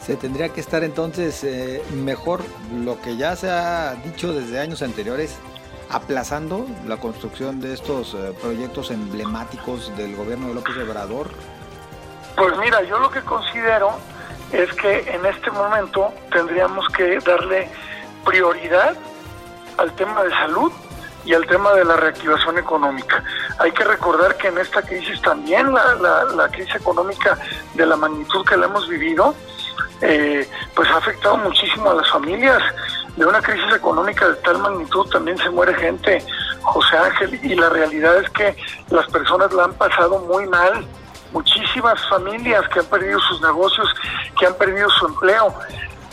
Se 0.00 0.16
tendría 0.16 0.48
que 0.48 0.60
estar 0.60 0.82
entonces 0.82 1.44
mejor 1.92 2.42
lo 2.74 3.00
que 3.00 3.16
ya 3.16 3.36
se 3.36 3.50
ha 3.50 3.94
dicho 4.04 4.32
desde 4.32 4.58
años 4.58 4.82
anteriores, 4.82 5.38
aplazando 5.90 6.66
la 6.86 6.96
construcción 6.96 7.60
de 7.60 7.74
estos 7.74 8.14
eh, 8.14 8.32
proyectos 8.40 8.90
emblemáticos 8.90 9.94
del 9.96 10.16
gobierno 10.16 10.48
de 10.48 10.54
López 10.54 10.76
Obrador? 10.78 11.30
Pues 12.36 12.56
mira, 12.58 12.82
yo 12.84 12.98
lo 12.98 13.10
que 13.10 13.20
considero 13.22 13.90
es 14.52 14.72
que 14.74 15.00
en 15.10 15.26
este 15.26 15.50
momento 15.50 16.12
tendríamos 16.32 16.88
que 16.88 17.18
darle 17.20 17.68
prioridad 18.24 18.96
al 19.76 19.92
tema 19.94 20.22
de 20.24 20.30
salud 20.30 20.72
y 21.24 21.34
al 21.34 21.46
tema 21.46 21.72
de 21.74 21.84
la 21.84 21.96
reactivación 21.96 22.58
económica. 22.58 23.22
Hay 23.58 23.72
que 23.72 23.84
recordar 23.84 24.36
que 24.36 24.48
en 24.48 24.58
esta 24.58 24.82
crisis 24.82 25.20
también 25.22 25.72
la, 25.72 26.48
crisis 26.50 26.74
económica 26.74 27.38
de 27.74 27.86
la 27.86 27.96
magnitud 27.96 28.44
que 28.46 28.56
la 28.56 28.66
hemos 28.66 28.88
vivido, 28.88 29.34
eh, 30.00 30.48
pues 30.74 30.88
ha 30.90 30.96
afectado 30.96 31.36
muchísimo 31.36 31.90
a 31.90 31.94
las 31.94 32.10
familias 32.10 32.62
de 33.16 33.26
una 33.26 33.42
crisis 33.42 33.74
económica 33.74 34.28
de 34.28 34.36
tal 34.36 34.58
magnitud 34.58 35.06
también 35.10 35.36
se 35.38 35.50
muere 35.50 35.74
gente, 35.74 36.24
José 36.62 36.96
Ángel, 36.96 37.38
y 37.42 37.54
la 37.54 37.68
realidad 37.68 38.16
es 38.18 38.30
que 38.30 38.56
las 38.88 39.06
personas 39.08 39.52
la 39.52 39.64
han 39.64 39.74
pasado 39.74 40.20
muy 40.20 40.46
mal. 40.46 40.86
Muchísimas 41.32 42.00
familias 42.08 42.66
que 42.68 42.80
han 42.80 42.86
perdido 42.86 43.20
sus 43.20 43.40
negocios, 43.40 43.88
que 44.38 44.46
han 44.46 44.54
perdido 44.54 44.88
su 44.90 45.06
empleo. 45.06 45.54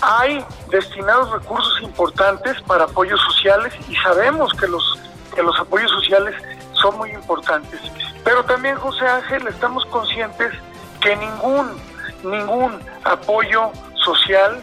Hay 0.01 0.43
destinados 0.69 1.31
recursos 1.31 1.81
importantes 1.81 2.61
para 2.61 2.85
apoyos 2.85 3.19
sociales 3.21 3.73
y 3.89 3.95
sabemos 3.95 4.53
que 4.53 4.67
los, 4.67 4.99
que 5.33 5.41
los 5.41 5.59
apoyos 5.59 5.89
sociales 5.91 6.35
son 6.73 6.97
muy 6.97 7.11
importantes. 7.11 7.79
Pero 8.23 8.43
también, 8.43 8.75
José 8.75 9.07
Ángel, 9.07 9.47
estamos 9.47 9.85
conscientes 9.87 10.53
que 11.01 11.15
ningún, 11.15 11.71
ningún 12.23 12.79
apoyo 13.03 13.71
social 14.05 14.61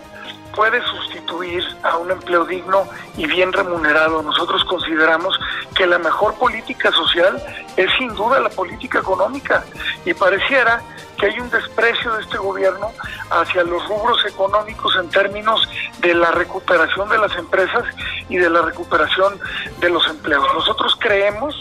puede 0.55 0.83
sustituir 0.83 1.65
a 1.83 1.97
un 1.97 2.11
empleo 2.11 2.45
digno 2.45 2.87
y 3.17 3.27
bien 3.27 3.53
remunerado. 3.53 4.23
Nosotros 4.23 4.65
consideramos 4.65 5.39
que 5.75 5.87
la 5.87 5.99
mejor 5.99 6.35
política 6.35 6.91
social 6.93 7.43
es 7.77 7.91
sin 7.99 8.15
duda 8.15 8.41
la 8.41 8.51
política 8.51 8.99
económica 9.01 9.65
y 10.05 10.15
pareciera 10.15 10.83
que 11.19 11.27
hay 11.27 11.39
un 11.39 11.51
desprecio 11.51 12.13
de 12.15 12.23
este 12.23 12.39
gobierno 12.39 12.91
hacia 13.31 13.63
los 13.65 13.87
rubros 13.89 14.25
económicos 14.27 14.97
en 14.97 15.09
términos 15.11 15.69
de 16.01 16.15
la 16.15 16.31
recuperación 16.33 17.09
de 17.09 17.19
las 17.19 17.35
empresas 17.37 17.85
y 18.29 18.37
de 18.37 18.51
la 18.51 18.63
recuperación 18.63 19.39
de 19.81 19.91
los 19.91 20.07
empleos. 20.09 20.47
Nosotros 20.55 20.97
creemos 20.99 21.55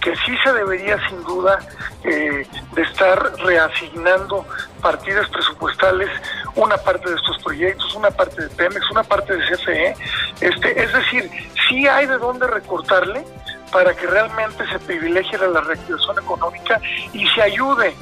que 0.00 0.14
sí 0.16 0.36
se 0.44 0.52
debería 0.52 0.98
sin 1.08 1.22
duda 1.24 1.58
eh, 2.04 2.46
de 2.72 2.82
estar 2.82 3.32
reasignando 3.38 4.44
partidas 4.80 5.28
presupuestales 5.30 6.10
una 6.56 6.76
parte 6.78 7.08
de 7.08 7.16
estos 7.16 7.38
proyectos, 7.42 7.94
una 7.94 8.10
parte 8.10 8.42
de 8.42 8.48
Pemex, 8.48 8.90
una 8.90 9.02
parte 9.02 9.36
de 9.36 9.44
CFE. 9.44 9.94
Este, 10.40 10.82
es 10.82 10.92
decir, 10.92 11.30
sí 11.68 11.86
hay 11.86 12.06
de 12.06 12.18
dónde 12.18 12.46
recortarle 12.46 13.24
para 13.70 13.94
que 13.94 14.06
realmente 14.06 14.66
se 14.70 14.78
privilegie 14.80 15.38
la 15.38 15.60
reactivación 15.60 16.18
económica 16.18 16.80
y 17.12 17.26
se 17.28 17.42
ayude 17.42 17.94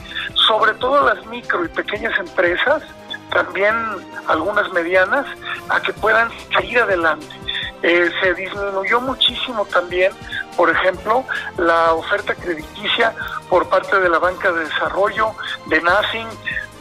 sobre 0.46 0.74
todo 0.74 1.00
a 1.00 1.14
las 1.14 1.26
micro 1.26 1.64
y 1.64 1.68
pequeñas 1.68 2.12
empresas, 2.18 2.82
también 3.30 3.74
algunas 4.26 4.70
medianas, 4.72 5.26
a 5.68 5.80
que 5.80 5.92
puedan 5.92 6.30
salir 6.52 6.78
adelante. 6.78 7.26
Eh, 7.82 8.10
se 8.22 8.34
disminuyó 8.34 9.00
muchísimo 9.00 9.66
también, 9.66 10.12
por 10.56 10.70
ejemplo, 10.70 11.24
la 11.58 11.92
oferta 11.92 12.34
crediticia 12.34 13.14
por 13.50 13.68
parte 13.68 14.00
de 14.00 14.08
la 14.08 14.18
banca 14.18 14.50
de 14.52 14.64
desarrollo, 14.64 15.32
de 15.66 15.82
NASIN, 15.82 16.26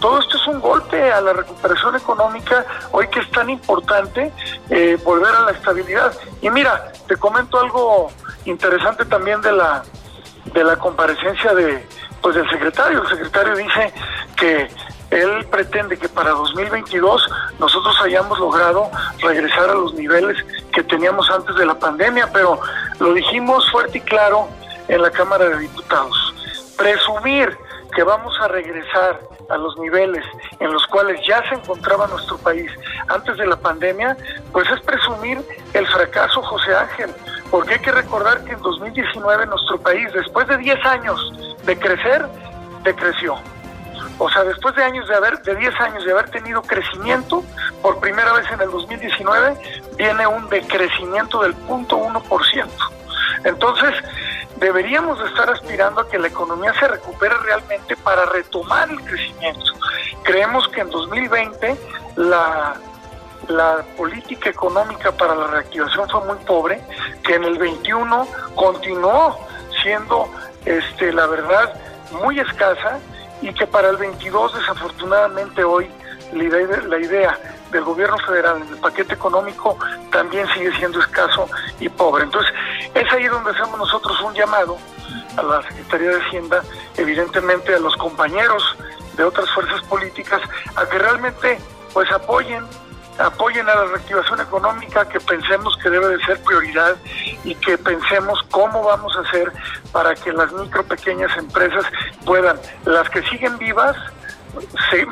todo 0.04 0.20
esto 0.20 0.36
es 0.36 0.48
un 0.48 0.60
golpe 0.60 1.14
a 1.14 1.22
la 1.22 1.32
recuperación 1.32 1.96
económica, 1.96 2.66
hoy 2.92 3.08
que 3.08 3.22
es 3.22 3.32
tan 3.32 3.50
importante 3.50 4.34
eh, 4.70 4.98
volver 5.02 5.34
a 5.34 5.40
la 5.44 5.52
estabilidad. 5.52 6.14
Y 6.42 6.50
mira, 6.50 6.92
te 7.08 7.16
comento 7.16 7.58
algo 7.58 8.12
interesante 8.44 9.06
también 9.06 9.40
de 9.40 9.54
la 9.54 9.82
de 10.54 10.62
la 10.62 10.76
comparecencia 10.76 11.54
de 11.54 11.88
pues 12.22 12.36
del 12.36 12.50
secretario. 12.50 13.02
El 13.02 13.08
secretario 13.08 13.56
dice 13.56 13.94
que 14.36 14.70
él 15.22 15.46
pretende 15.50 15.98
que 15.98 16.10
para 16.10 16.32
2022 16.32 17.30
nosotros 17.60 17.96
hayamos 18.02 18.40
logrado 18.40 18.90
regresar 19.20 19.70
a 19.70 19.76
los 19.76 19.94
niveles 19.94 20.38
que 20.74 20.84
teníamos 20.84 21.30
antes 21.30 21.56
de 21.56 21.66
la 21.66 21.78
pandemia, 21.78 22.30
pero 22.32 22.60
lo 23.00 23.14
dijimos 23.14 23.70
fuerte 23.72 24.00
y 24.00 24.02
claro 24.02 24.48
en 24.88 25.02
la 25.02 25.12
Cámara 25.12 25.50
de 25.50 25.58
Diputados. 25.60 26.34
Presumir 26.78 27.56
que 27.96 28.04
vamos 28.04 28.34
a 28.42 28.48
regresar 28.48 29.20
a 29.50 29.58
los 29.58 29.78
niveles 29.78 30.26
en 30.60 30.72
los 30.72 30.86
cuales 30.88 31.20
ya 31.28 31.48
se 31.50 31.56
encontraba 31.56 32.08
nuestro 32.08 32.38
país 32.38 32.72
antes 33.08 33.38
de 33.38 33.46
la 33.46 33.56
pandemia, 33.56 34.18
pues 34.52 34.70
es 34.70 34.82
presumir 34.82 35.42
el 35.74 35.88
fracaso, 35.88 36.42
José 36.42 36.76
Ángel, 36.76 37.12
porque 37.52 37.76
hay 37.76 37.80
que 37.80 37.92
recordar 37.92 38.44
que 38.46 38.54
en 38.54 38.62
2019 38.62 39.46
nuestro 39.46 39.80
país, 39.80 40.12
después 40.14 40.48
de 40.48 40.58
10 40.58 40.86
años 40.86 41.56
de 41.66 41.78
crecer, 41.78 42.26
decreció. 42.84 43.36
O 44.18 44.30
sea, 44.30 44.44
después 44.44 44.76
de 44.76 44.84
años 44.84 45.08
de 45.08 45.16
haber, 45.16 45.42
de 45.42 45.56
10 45.56 45.80
años 45.82 46.06
de 46.06 46.12
haber 46.12 46.30
tenido 46.30 46.62
crecimiento, 46.62 47.44
por 47.82 48.00
primera 48.00 48.34
vez 48.34 48.46
en 48.52 48.62
el 48.62 48.72
2019 48.72 49.58
viene 49.98 50.28
un 50.28 50.48
decrecimiento 50.50 51.42
del 51.42 51.56
0.1%. 51.68 52.68
Entonces, 53.44 53.94
deberíamos 54.58 55.20
estar 55.28 55.50
aspirando 55.50 56.02
a 56.02 56.10
que 56.10 56.20
la 56.20 56.28
economía 56.28 56.74
se 56.80 56.88
recupere 56.88 57.36
realmente 57.44 57.96
para 57.98 58.26
retomar 58.26 58.90
el 58.90 59.02
crecimiento. 59.02 59.74
Creemos 60.24 60.68
que 60.70 60.82
en 60.82 60.90
2020 60.90 61.78
la, 62.16 62.76
la 63.48 63.84
política 63.98 64.50
económica 64.50 65.12
para 65.12 65.36
la 65.36 65.48
reactivación 65.48 66.08
fue 66.10 66.24
muy 66.26 66.38
pobre, 66.46 66.82
que 67.24 67.36
en 67.36 67.44
el 67.44 67.58
21 67.58 68.28
continuó 68.56 69.38
siendo, 69.82 70.30
este, 70.66 71.12
la 71.12 71.26
verdad, 71.28 71.74
muy 72.22 72.40
escasa 72.40 73.00
y 73.44 73.54
que 73.54 73.68
para 73.68 73.90
el 73.90 73.98
22 73.98 74.56
desafortunadamente 74.56 75.64
hoy 75.64 75.90
la 76.32 76.44
idea, 76.44 76.82
la 76.88 76.98
idea 76.98 77.40
del 77.72 77.84
gobierno 77.84 78.18
federal 78.20 78.62
en 78.62 78.70
el 78.70 78.80
paquete 78.80 79.14
económico 79.14 79.78
también 80.12 80.48
sigue 80.54 80.76
siendo 80.78 81.00
escaso 81.00 81.48
y 81.80 81.90
pobre. 81.90 82.24
Entonces, 82.24 82.52
es 82.94 83.12
ahí 83.12 83.28
donde 83.28 83.52
hacemos 83.52 83.78
nosotros 83.78 84.20
un 84.22 84.34
llamado 84.34 84.78
a 85.38 85.44
la 85.44 85.62
Secretaría 85.64 86.10
de 86.10 86.22
Hacienda, 86.22 86.64
evidentemente 86.98 87.76
a 87.76 87.80
los 87.80 87.96
compañeros 87.98 88.64
de 89.18 89.24
otras 89.24 89.50
fuerzas 89.52 89.82
políticas, 89.84 90.42
a 90.76 90.86
que 90.88 90.98
realmente 90.98 91.60
pues 91.94 92.12
apoyen 92.12 92.66
apoyen 93.20 93.68
a 93.70 93.76
la 93.76 93.86
reactivación 93.86 94.42
económica, 94.42 95.08
que 95.08 95.20
pensemos 95.20 95.78
que 95.82 95.90
debe 95.90 96.18
de 96.18 96.26
ser 96.26 96.42
prioridad 96.44 96.96
y 97.44 97.56
que 97.56 97.78
pensemos 97.78 98.40
cómo 98.52 98.84
vamos 98.84 99.16
a 99.16 99.22
hacer 99.22 99.52
para 99.92 100.16
que 100.16 100.32
las 100.32 100.52
micro 100.54 100.84
pequeñas 100.84 101.36
empresas 101.38 101.86
puedan, 102.26 102.60
las 102.86 103.10
que 103.10 103.22
siguen 103.24 103.58
vivas, 103.58 103.96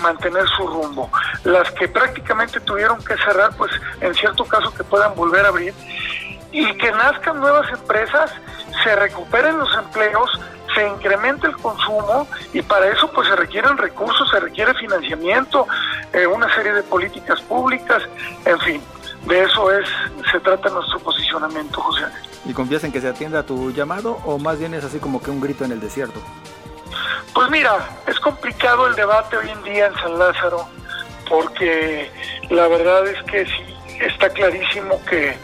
mantener 0.01 0.47
su 0.49 0.67
rumbo. 0.67 1.09
Las 1.43 1.69
que 1.71 1.87
prácticamente 1.87 2.59
tuvieron 2.59 3.03
que 3.03 3.15
cerrar, 3.17 3.55
pues 3.57 3.71
en 3.99 4.13
cierto 4.13 4.45
caso 4.45 4.73
que 4.73 4.83
puedan 4.83 5.15
volver 5.15 5.45
a 5.45 5.49
abrir 5.49 5.73
y 6.51 6.73
que 6.77 6.91
nazcan 6.91 7.39
nuevas 7.39 7.71
empresas, 7.71 8.31
se 8.83 8.95
recuperen 8.95 9.57
los 9.57 9.73
empleos, 9.75 10.39
se 10.75 10.87
incremente 10.87 11.47
el 11.47 11.57
consumo 11.57 12.27
y 12.53 12.61
para 12.61 12.87
eso 12.87 13.09
pues 13.11 13.27
se 13.27 13.35
requieren 13.35 13.77
recursos, 13.77 14.29
se 14.29 14.39
requiere 14.39 14.73
financiamiento, 14.75 15.67
eh, 16.13 16.27
una 16.27 16.53
serie 16.55 16.73
de 16.73 16.83
políticas 16.83 17.41
públicas, 17.41 18.03
en 18.45 18.59
fin, 18.59 18.81
de 19.25 19.43
eso 19.43 19.71
es 19.71 19.87
se 20.31 20.39
trata 20.39 20.69
nuestro 20.69 20.99
posicionamiento, 20.99 21.81
José. 21.81 22.05
¿Y 22.45 22.53
confías 22.53 22.83
en 22.83 22.91
que 22.91 23.01
se 23.01 23.09
atienda 23.09 23.39
a 23.39 23.43
tu 23.43 23.71
llamado 23.71 24.19
o 24.25 24.39
más 24.39 24.59
bien 24.59 24.73
es 24.73 24.83
así 24.83 24.99
como 24.99 25.21
que 25.21 25.29
un 25.29 25.41
grito 25.41 25.63
en 25.63 25.71
el 25.71 25.79
desierto? 25.79 26.19
Pues 27.33 27.49
mira, 27.49 27.77
es 28.07 28.19
complicado 28.19 28.87
el 28.87 28.95
debate 28.95 29.37
hoy 29.37 29.49
en 29.49 29.63
día 29.63 29.87
en 29.87 29.95
San 29.95 30.17
Lázaro, 30.17 30.67
porque 31.29 32.11
la 32.49 32.67
verdad 32.67 33.07
es 33.07 33.23
que 33.23 33.45
sí, 33.45 33.97
está 34.01 34.29
clarísimo 34.29 34.99
que, 35.05 35.37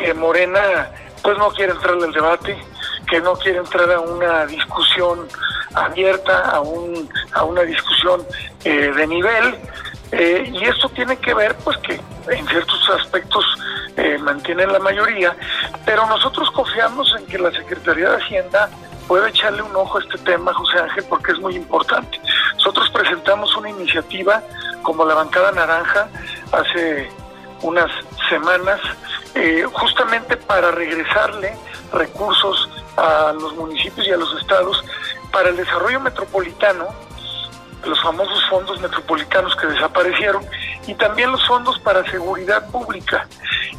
que 0.00 0.14
Morena 0.14 0.90
pues 1.22 1.36
no 1.38 1.50
quiere 1.50 1.72
entrar 1.72 1.94
al 1.94 2.12
debate, 2.12 2.56
que 3.08 3.20
no 3.20 3.34
quiere 3.34 3.58
entrar 3.58 3.90
a 3.92 4.00
una 4.00 4.46
discusión 4.46 5.28
abierta, 5.74 6.50
a, 6.50 6.60
un, 6.60 7.08
a 7.32 7.44
una 7.44 7.62
discusión 7.62 8.26
eh, 8.64 8.92
de 8.96 9.06
nivel. 9.06 9.58
Eh, 10.12 10.50
y 10.52 10.64
esto 10.64 10.88
tiene 10.88 11.16
que 11.18 11.34
ver, 11.34 11.54
pues, 11.62 11.76
que 11.78 12.00
en 12.28 12.46
ciertos 12.48 12.90
aspectos 12.90 13.44
eh, 13.96 14.18
mantienen 14.18 14.72
la 14.72 14.78
mayoría, 14.78 15.36
pero 15.84 16.06
nosotros 16.06 16.50
confiamos 16.50 17.14
en 17.18 17.26
que 17.26 17.38
la 17.38 17.52
Secretaría 17.52 18.10
de 18.10 18.16
Hacienda 18.16 18.70
pueda 19.06 19.28
echarle 19.28 19.62
un 19.62 19.74
ojo 19.76 19.98
a 19.98 20.00
este 20.00 20.18
tema, 20.18 20.52
José 20.54 20.78
Ángel, 20.78 21.04
porque 21.08 21.32
es 21.32 21.38
muy 21.38 21.54
importante. 21.54 22.20
Nosotros 22.54 22.90
presentamos 22.90 23.54
una 23.56 23.70
iniciativa 23.70 24.42
como 24.82 25.04
la 25.04 25.14
bancada 25.14 25.52
naranja 25.52 26.08
hace 26.52 27.08
unas 27.62 27.90
semanas, 28.28 28.80
eh, 29.34 29.64
justamente 29.72 30.36
para 30.36 30.70
regresarle 30.70 31.56
recursos 31.92 32.68
a 32.96 33.32
los 33.32 33.54
municipios 33.54 34.06
y 34.06 34.10
a 34.10 34.16
los 34.16 34.40
estados 34.40 34.84
para 35.32 35.50
el 35.50 35.56
desarrollo 35.56 36.00
metropolitano, 36.00 36.88
los 37.84 38.00
famosos 38.02 38.44
fondos 38.48 38.80
metropolitanos 38.80 39.54
que 39.56 39.66
desaparecieron, 39.66 40.44
y 40.86 40.94
también 40.94 41.30
los 41.30 41.46
fondos 41.46 41.78
para 41.80 42.04
seguridad 42.10 42.68
pública. 42.70 43.26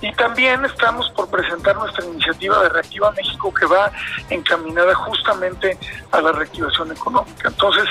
Y 0.01 0.11
también 0.13 0.63
estamos 0.65 1.09
por 1.11 1.29
presentar 1.29 1.75
nuestra 1.75 2.05
iniciativa 2.05 2.61
de 2.63 2.69
Reactiva 2.69 3.11
México 3.11 3.53
que 3.53 3.65
va 3.65 3.91
encaminada 4.29 4.95
justamente 4.95 5.77
a 6.11 6.21
la 6.21 6.31
reactivación 6.31 6.91
económica. 6.91 7.49
Entonces, 7.49 7.85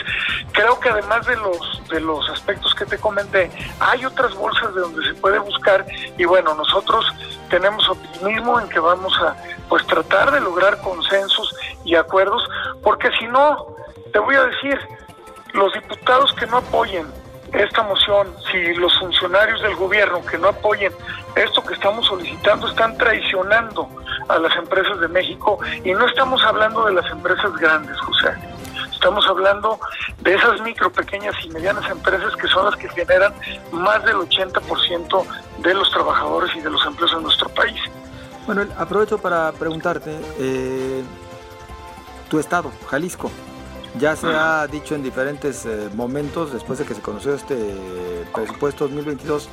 creo 0.52 0.80
que 0.80 0.88
además 0.88 1.26
de 1.26 1.36
los 1.36 1.82
de 1.88 2.00
los 2.00 2.28
aspectos 2.30 2.74
que 2.74 2.86
te 2.86 2.98
comenté, 2.98 3.50
hay 3.80 4.04
otras 4.04 4.34
bolsas 4.34 4.74
de 4.74 4.80
donde 4.80 5.06
se 5.06 5.14
puede 5.14 5.38
buscar 5.38 5.84
y 6.16 6.24
bueno, 6.24 6.54
nosotros 6.54 7.04
tenemos 7.48 7.88
optimismo 7.88 8.60
en 8.60 8.68
que 8.68 8.78
vamos 8.78 9.12
a 9.20 9.36
pues 9.68 9.86
tratar 9.86 10.30
de 10.32 10.40
lograr 10.40 10.80
consensos 10.80 11.54
y 11.84 11.94
acuerdos, 11.94 12.42
porque 12.82 13.10
si 13.18 13.26
no, 13.26 13.66
te 14.12 14.18
voy 14.18 14.34
a 14.34 14.44
decir, 14.44 14.78
los 15.52 15.72
diputados 15.72 16.32
que 16.34 16.46
no 16.46 16.58
apoyen 16.58 17.06
esta 17.52 17.82
moción, 17.82 18.28
si 18.50 18.74
los 18.74 18.96
funcionarios 18.98 19.60
del 19.62 19.74
gobierno 19.74 20.24
que 20.24 20.38
no 20.38 20.48
apoyen 20.48 20.92
esto 21.34 21.64
que 21.64 21.74
estamos 21.74 22.06
solicitando 22.06 22.68
están 22.68 22.96
traicionando 22.96 23.88
a 24.28 24.38
las 24.38 24.54
empresas 24.56 25.00
de 25.00 25.08
México 25.08 25.58
y 25.84 25.92
no 25.92 26.06
estamos 26.06 26.42
hablando 26.44 26.84
de 26.86 26.92
las 26.92 27.10
empresas 27.10 27.52
grandes, 27.56 27.98
José. 28.00 28.34
Estamos 28.92 29.26
hablando 29.26 29.80
de 30.20 30.34
esas 30.34 30.60
micro, 30.60 30.92
pequeñas 30.92 31.34
y 31.44 31.48
medianas 31.48 31.90
empresas 31.90 32.36
que 32.36 32.46
son 32.48 32.66
las 32.66 32.76
que 32.76 32.88
generan 32.90 33.32
más 33.72 34.04
del 34.04 34.16
80% 34.16 35.24
de 35.58 35.74
los 35.74 35.90
trabajadores 35.90 36.54
y 36.54 36.60
de 36.60 36.70
los 36.70 36.84
empleos 36.86 37.12
en 37.14 37.22
nuestro 37.22 37.48
país. 37.48 37.80
Bueno, 38.46 38.66
aprovecho 38.76 39.18
para 39.18 39.52
preguntarte, 39.52 40.18
eh, 40.38 41.02
tu 42.28 42.38
estado, 42.38 42.70
Jalisco, 42.90 43.30
ya 43.98 44.14
se 44.16 44.28
ha 44.28 44.66
dicho 44.66 44.94
en 44.94 45.02
diferentes 45.02 45.66
eh, 45.66 45.88
momentos, 45.94 46.52
después 46.52 46.78
de 46.78 46.84
que 46.84 46.94
se 46.94 47.00
conoció 47.00 47.34
este 47.34 47.56
presupuesto 48.32 48.84
2022, 48.84 49.48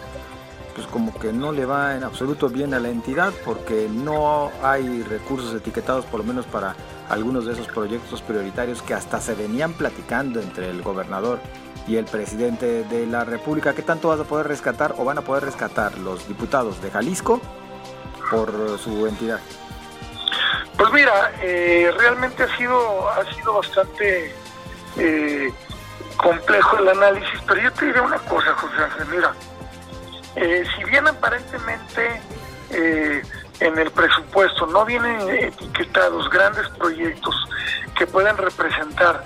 pues 0.75 0.88
como 0.88 1.17
que 1.17 1.34
no 1.34 1.51
le 1.51 1.65
va 1.65 1.96
en 1.96 2.03
absoluto 2.03 2.50
bien 2.50 2.75
a 2.75 2.79
la 2.79 2.89
entidad 2.89 3.34
porque 3.44 3.89
no 3.91 4.51
hay 4.62 5.01
recursos 5.01 5.56
etiquetados 5.56 6.06
por 6.06 6.20
lo 6.20 6.25
menos 6.25 6.46
para 6.46 6.75
algunos 7.10 7.46
de 7.46 7.53
esos 7.53 7.67
proyectos 7.67 8.22
prioritarios 8.22 8.84
que 8.84 8.94
hasta 8.94 9.20
se 9.20 9.34
venían 9.34 9.74
platicando 9.74 10.39
entre 10.39 10.70
el 10.70 10.84
gobernador 10.84 11.39
y 11.88 11.96
el 11.96 12.06
presidente 12.06 12.84
de 12.84 13.08
la 13.08 13.24
República. 13.24 13.74
¿Qué 13.74 13.82
tanto 13.82 14.10
vas 14.10 14.20
a 14.20 14.25
poder 14.25 14.48
rescatar 14.48 14.94
o 15.00 15.06
van 15.06 15.17
a 15.17 15.22
poder 15.22 15.46
rescatar 15.46 15.98
los 15.98 16.27
diputados 16.27 16.79
de 16.82 16.91
Jalisco 16.91 17.41
por 18.29 18.77
su 18.77 19.08
entidad? 19.08 19.39
Pues 20.77 20.91
mira, 20.93 21.31
eh, 21.41 21.91
realmente 21.98 22.43
ha 22.43 22.57
sido, 22.57 23.10
ha 23.10 23.34
sido 23.34 23.53
bastante 23.53 24.36
eh, 24.98 25.51
complejo 26.17 26.77
el 26.77 26.89
análisis, 26.89 27.42
pero 27.48 27.61
yo 27.61 27.72
te 27.74 27.85
diré 27.87 28.00
una 28.00 28.20
cosa, 28.20 28.53
José 28.53 28.83
Ángel, 28.83 29.07
mira, 29.07 29.33
eh, 30.35 30.63
si 30.75 30.83
bien 30.83 31.07
aparentemente 31.07 32.22
en 32.70 33.77
el 33.77 33.90
presupuesto 33.92 34.68
no 34.68 34.83
vienen 34.83 35.22
etiquetados 35.29 36.29
grandes 36.29 36.68
proyectos 36.77 37.33
que 37.98 38.05
puedan 38.05 38.37
representar 38.37 39.24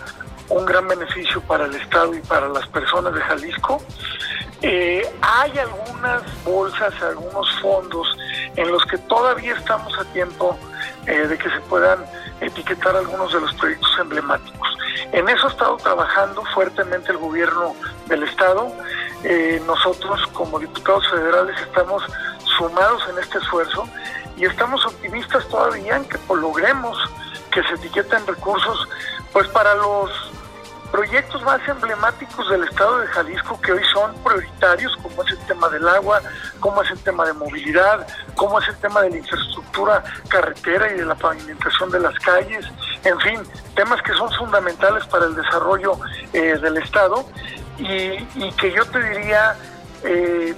un 0.47 0.63
gran 0.63 0.87
beneficio 0.87 1.41
para 1.41 1.65
el 1.65 1.75
Estado 1.75 2.13
y 2.13 2.21
para 2.21 2.47
las 2.49 2.67
personas 2.67 3.15
de 3.15 3.21
Jalisco, 3.21 3.81
hay 4.61 5.57
algunas 5.57 6.21
bolsas, 6.45 6.93
algunos 7.01 7.49
fondos 7.61 8.07
en 8.55 8.71
los 8.71 8.85
que 8.85 8.99
todavía 8.99 9.55
estamos 9.55 9.97
a 9.97 10.05
tiempo 10.13 10.57
eh, 11.07 11.27
de 11.27 11.37
que 11.37 11.49
se 11.49 11.59
puedan 11.61 12.05
etiquetar 12.39 12.95
algunos 12.95 13.33
de 13.33 13.41
los 13.41 13.53
proyectos 13.55 13.91
emblemáticos. 13.99 14.77
En 15.11 15.27
eso 15.29 15.47
ha 15.47 15.51
estado 15.51 15.77
trabajando 15.77 16.43
fuertemente 16.53 17.11
el 17.11 17.17
gobierno 17.17 17.75
del 18.07 18.23
Estado. 18.23 18.71
Eh, 19.23 19.61
nosotros 19.65 20.25
como 20.33 20.59
diputados 20.59 21.07
federales 21.09 21.59
estamos 21.61 22.03
sumados 22.57 23.03
en 23.09 23.19
este 23.19 23.37
esfuerzo 23.37 23.87
y 24.37 24.45
estamos 24.45 24.85
optimistas 24.85 25.47
todavía 25.47 25.97
en 25.97 26.05
que 26.05 26.17
logremos 26.29 26.97
que 27.51 27.61
se 27.63 27.73
etiqueten 27.75 28.25
recursos 28.25 28.87
pues 29.33 29.47
para 29.49 29.75
los 29.75 30.30
proyectos 30.91 31.41
más 31.43 31.65
emblemáticos 31.67 32.49
del 32.49 32.63
estado 32.63 32.99
de 32.99 33.07
Jalisco 33.07 33.59
que 33.61 33.71
hoy 33.71 33.83
son 33.93 34.13
prioritarios, 34.23 34.95
como 34.97 35.23
es 35.23 35.31
el 35.31 35.39
tema 35.45 35.69
del 35.69 35.87
agua, 35.87 36.21
como 36.59 36.81
es 36.83 36.91
el 36.91 36.99
tema 36.99 37.25
de 37.25 37.33
movilidad, 37.33 38.05
como 38.35 38.59
es 38.59 38.67
el 38.67 38.75
tema 38.77 39.01
de 39.01 39.11
la 39.11 39.17
infraestructura 39.17 40.03
carretera 40.27 40.91
y 40.93 40.97
de 40.97 41.05
la 41.05 41.15
pavimentación 41.15 41.89
de 41.91 41.99
las 41.99 42.17
calles, 42.19 42.65
en 43.03 43.19
fin, 43.21 43.41
temas 43.75 44.01
que 44.01 44.13
son 44.13 44.29
fundamentales 44.33 45.05
para 45.07 45.25
el 45.25 45.35
desarrollo 45.35 45.97
eh, 46.33 46.57
del 46.61 46.77
estado. 46.77 47.25
Y, 47.77 48.51
que 48.57 48.71
yo 48.71 48.85
te 48.85 49.01
diría, 49.01 49.55
eh, 50.03 50.53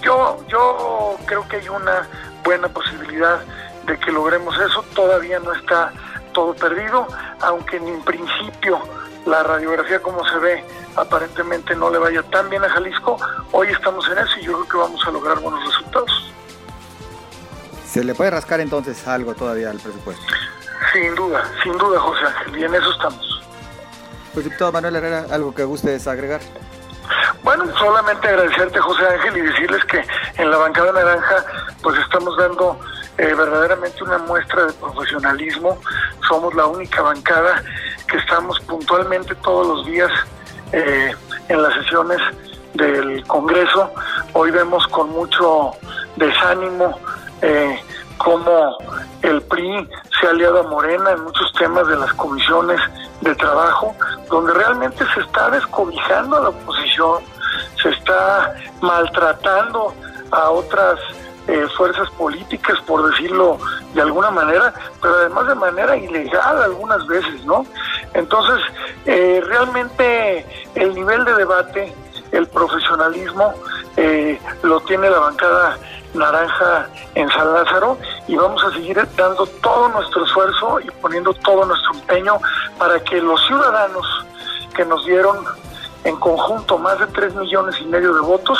yo, 0.00 0.38
yo 0.48 1.18
creo 1.26 1.46
que 1.46 1.56
hay 1.56 1.68
una 1.68 2.08
buena 2.42 2.68
posibilidad 2.68 3.40
de 3.84 3.98
que 3.98 4.10
logremos 4.12 4.58
eso, 4.58 4.82
todavía 4.94 5.40
no 5.40 5.52
está 5.52 5.92
todo 6.32 6.54
perdido, 6.54 7.06
aunque 7.42 7.76
en 7.76 8.02
principio 8.02 8.80
la 9.26 9.42
radiografía 9.42 10.00
como 10.00 10.26
se 10.28 10.38
ve 10.38 10.64
aparentemente 10.96 11.74
no 11.76 11.90
le 11.90 11.98
vaya 11.98 12.22
tan 12.24 12.48
bien 12.50 12.64
a 12.64 12.68
Jalisco, 12.68 13.18
hoy 13.52 13.68
estamos 13.68 14.06
en 14.08 14.18
eso 14.18 14.38
y 14.40 14.44
yo 14.44 14.52
creo 14.54 14.68
que 14.68 14.76
vamos 14.76 15.06
a 15.06 15.10
lograr 15.10 15.38
buenos 15.38 15.64
resultados. 15.64 16.32
¿Se 17.86 18.04
le 18.04 18.14
puede 18.14 18.30
rascar 18.30 18.60
entonces 18.60 19.06
algo 19.06 19.34
todavía 19.34 19.70
al 19.70 19.78
presupuesto? 19.78 20.22
Sin 20.92 21.14
duda, 21.14 21.44
sin 21.62 21.76
duda 21.78 21.98
José 22.00 22.24
Ángel, 22.26 22.58
y 22.58 22.64
en 22.64 22.74
eso 22.74 22.90
estamos. 22.92 23.42
Pues 24.34 24.44
diputado 24.44 24.72
Manuel 24.72 24.96
Herrera, 24.96 25.26
¿algo 25.30 25.54
que 25.54 25.64
gustes 25.64 26.06
agregar? 26.06 26.40
Bueno, 27.42 27.64
solamente 27.78 28.28
agradecerte 28.28 28.78
José 28.78 29.06
Ángel 29.06 29.38
y 29.38 29.40
decirles 29.40 29.84
que 29.86 30.04
en 30.36 30.50
la 30.50 30.58
bancada 30.58 30.92
naranja 30.92 31.44
pues 31.82 31.98
estamos 31.98 32.36
dando 32.36 32.78
eh, 33.16 33.34
verdaderamente 33.34 34.04
una 34.04 34.18
muestra 34.18 34.66
de 34.66 34.72
profesionalismo. 34.74 35.80
Somos 36.28 36.54
la 36.54 36.66
única 36.66 37.00
bancada 37.02 37.62
que 38.08 38.16
estamos 38.16 38.58
puntualmente 38.60 39.34
todos 39.36 39.66
los 39.66 39.86
días 39.86 40.10
eh, 40.72 41.12
en 41.48 41.62
las 41.62 41.74
sesiones 41.74 42.18
del 42.74 43.24
Congreso. 43.26 43.90
Hoy 44.32 44.50
vemos 44.50 44.86
con 44.88 45.10
mucho 45.10 45.72
desánimo 46.16 46.98
eh, 47.42 47.78
cómo 48.18 48.76
el 49.22 49.42
PRI 49.42 49.88
se 50.20 50.26
ha 50.26 50.30
aliado 50.30 50.60
a 50.60 50.62
Morena 50.64 51.12
en 51.12 51.22
muchos 51.22 51.52
temas 51.52 51.86
de 51.88 51.96
las 51.96 52.12
comisiones 52.14 52.80
de 53.20 53.34
trabajo, 53.34 53.94
donde 54.28 54.52
realmente 54.54 55.04
se 55.14 55.20
está 55.20 55.50
descobijando 55.50 56.36
a 56.36 56.40
la 56.40 56.48
oposición, 56.48 57.22
se 57.82 57.90
está 57.90 58.54
maltratando 58.80 59.94
a 60.30 60.50
otras 60.50 60.98
eh, 61.48 61.66
fuerzas 61.76 62.10
políticas, 62.10 62.78
por 62.86 63.10
decirlo 63.10 63.58
de 63.94 64.02
alguna 64.02 64.30
manera, 64.30 64.72
pero 65.00 65.14
además 65.14 65.48
de 65.48 65.54
manera 65.54 65.96
ilegal 65.96 66.62
algunas 66.62 67.06
veces, 67.06 67.44
¿no? 67.46 67.64
Entonces, 68.12 68.62
eh, 69.06 69.42
realmente 69.46 70.46
el 70.74 70.94
nivel 70.94 71.24
de 71.24 71.34
debate, 71.34 71.94
el 72.32 72.46
profesionalismo, 72.48 73.54
eh, 73.96 74.38
lo 74.62 74.80
tiene 74.80 75.08
la 75.08 75.18
bancada 75.18 75.78
naranja 76.12 76.86
en 77.14 77.28
San 77.30 77.52
Lázaro 77.52 77.98
y 78.26 78.36
vamos 78.36 78.62
a 78.64 78.70
seguir 78.72 79.00
dando 79.16 79.46
todo 79.62 79.88
nuestro 79.88 80.24
esfuerzo 80.24 80.80
y 80.80 80.90
poniendo 81.00 81.32
todo 81.34 81.64
nuestro 81.64 81.94
empeño 81.94 82.38
para 82.78 83.02
que 83.04 83.20
los 83.20 83.40
ciudadanos 83.46 84.26
que 84.74 84.84
nos 84.84 85.04
dieron 85.06 85.36
en 86.04 86.16
conjunto 86.16 86.78
más 86.78 86.98
de 86.98 87.06
3 87.08 87.34
millones 87.34 87.76
y 87.80 87.84
medio 87.86 88.14
de 88.14 88.20
votos 88.20 88.58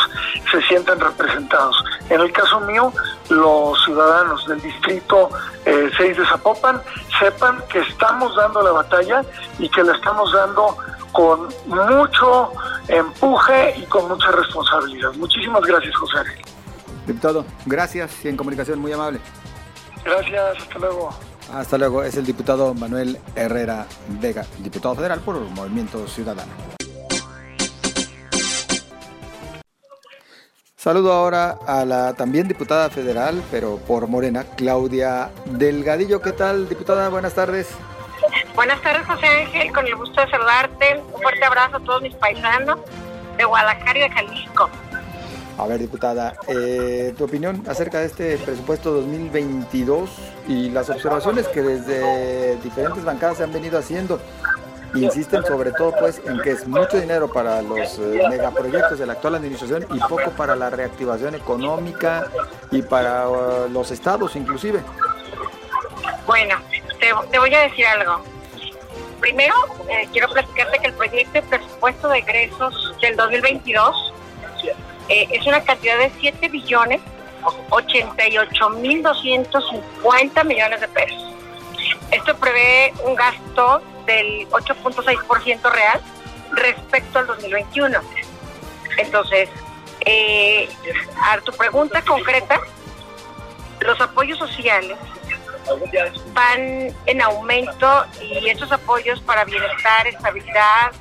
se 0.51 0.61
sientan 0.63 1.01
representados. 1.01 1.77
En 2.11 2.21
el 2.21 2.33
caso 2.33 2.61
mío, 2.61 2.93
los 3.29 3.83
ciudadanos 3.85 4.47
del 4.47 4.61
distrito 4.61 5.31
6 5.65 6.01
eh, 6.01 6.15
de 6.15 6.27
Zapopan 6.27 6.81
sepan 7.19 7.63
que 7.71 7.81
estamos 7.81 8.35
dando 8.37 8.63
la 8.63 8.73
batalla 8.73 9.23
y 9.59 9.69
que 9.69 9.83
la 9.83 9.95
estamos 9.95 10.33
dando 10.33 10.77
con 11.13 11.49
mucho 11.67 12.53
empuje 12.89 13.75
y 13.79 13.83
con 13.85 14.09
mucha 14.09 14.31
responsabilidad. 14.31 15.13
Muchísimas 15.15 15.63
gracias, 15.63 15.95
José. 15.97 16.19
Diputado, 17.07 17.45
gracias 17.65 18.25
y 18.25 18.29
en 18.29 18.37
comunicación 18.37 18.79
muy 18.79 18.93
amable. 18.93 19.21
Gracias, 20.05 20.59
hasta 20.63 20.79
luego. 20.79 21.11
Hasta 21.53 21.79
luego, 21.79 22.03
es 22.03 22.15
el 22.17 22.27
diputado 22.27 22.75
Manuel 22.75 23.19
Herrera 23.35 23.87
Vega, 24.21 24.45
diputado 24.59 24.95
federal 24.95 25.21
por 25.21 25.37
el 25.37 25.45
Movimiento 25.45 26.07
Ciudadano. 26.07 26.78
Saludo 30.89 31.13
ahora 31.13 31.59
a 31.67 31.85
la 31.85 32.15
también 32.15 32.49
diputada 32.49 32.89
federal, 32.89 33.43
pero 33.51 33.77
por 33.77 34.09
Morena, 34.09 34.45
Claudia 34.57 35.31
Delgadillo. 35.45 36.23
¿Qué 36.23 36.33
tal, 36.33 36.67
diputada? 36.67 37.11
Buenas 37.11 37.35
tardes. 37.35 37.69
Buenas 38.55 38.81
tardes, 38.81 39.07
José 39.07 39.27
Ángel, 39.27 39.71
con 39.75 39.87
el 39.87 39.95
gusto 39.97 40.19
de 40.19 40.31
saludarte. 40.31 41.03
Un 41.13 41.21
fuerte 41.21 41.45
abrazo 41.45 41.77
a 41.77 41.81
todos 41.81 42.01
mis 42.01 42.15
paisanos 42.15 42.79
de 43.37 43.45
Guadalajara 43.45 43.99
y 43.99 44.01
de 44.01 44.09
Jalisco. 44.09 44.71
A 45.59 45.67
ver, 45.67 45.79
diputada, 45.79 46.33
eh, 46.49 47.13
tu 47.19 47.25
opinión 47.25 47.63
acerca 47.69 48.01
de 48.01 48.07
este 48.07 48.39
presupuesto 48.39 48.91
2022 48.91 50.09
y 50.49 50.71
las 50.71 50.89
observaciones 50.89 51.49
que 51.49 51.61
desde 51.61 52.57
diferentes 52.63 53.05
bancadas 53.05 53.37
se 53.37 53.45
han 53.45 53.53
venido 53.53 53.79
haciendo. 53.79 54.19
Insisten 54.95 55.45
sobre 55.45 55.73
todo 55.73 55.93
pues 55.99 56.21
en 56.25 56.41
que 56.41 56.53
es 56.53 56.67
mucho 56.67 56.99
dinero 56.99 57.31
para 57.31 57.61
los 57.61 57.99
eh, 57.99 58.23
megaproyectos 58.29 58.99
de 58.99 59.07
la 59.07 59.13
actual 59.13 59.35
administración 59.35 59.87
y 59.93 59.99
poco 60.01 60.31
para 60.31 60.57
la 60.57 60.71
reactivación 60.71 61.35
económica 61.35 62.27
y 62.71 62.83
para 62.83 63.29
uh, 63.29 63.69
los 63.69 63.91
estados 63.91 64.35
inclusive. 64.35 64.81
Bueno, 66.27 66.57
te, 66.99 67.39
voy 67.39 67.55
a 67.55 67.61
decir 67.61 67.87
algo. 67.87 68.23
Primero, 69.21 69.55
eh, 69.89 70.09
quiero 70.13 70.29
platicarte 70.29 70.79
que 70.79 70.87
el 70.87 70.95
proyecto 70.95 71.33
de 71.33 71.43
presupuesto 71.43 72.09
de 72.09 72.19
egresos 72.19 72.95
del 73.01 73.17
2022 73.17 74.13
eh, 75.09 75.27
es 75.31 75.47
una 75.47 75.61
cantidad 75.63 75.99
de 75.99 76.11
7 76.21 76.49
billones 76.49 77.01
88 77.71 78.71
mil 78.71 79.03
250 79.03 80.45
millones 80.45 80.81
de 80.81 80.89
pesos. 80.89 81.35
Esto 82.11 82.37
prevé 82.37 82.93
un 83.05 83.15
gasto 83.15 83.83
del 84.09 84.49
8.6% 84.49 85.71
real 85.71 86.01
respecto 86.53 87.21
al 87.21 87.27
2021. 87.29 88.01
Entonces, 88.97 89.49
eh, 90.05 90.69
a 91.23 91.39
tu 91.43 91.53
pregunta 91.53 92.03
concreta, 92.03 92.61
los 93.81 94.01
apoyos 94.01 94.39
sociales 94.39 94.99
van 96.33 96.95
en 97.07 97.23
aumento 97.23 98.07
y 98.21 98.49
estos 98.49 98.73
apoyos 98.73 99.21
para 99.21 99.45
bienestar, 99.45 100.07
estabilidad 100.07 100.93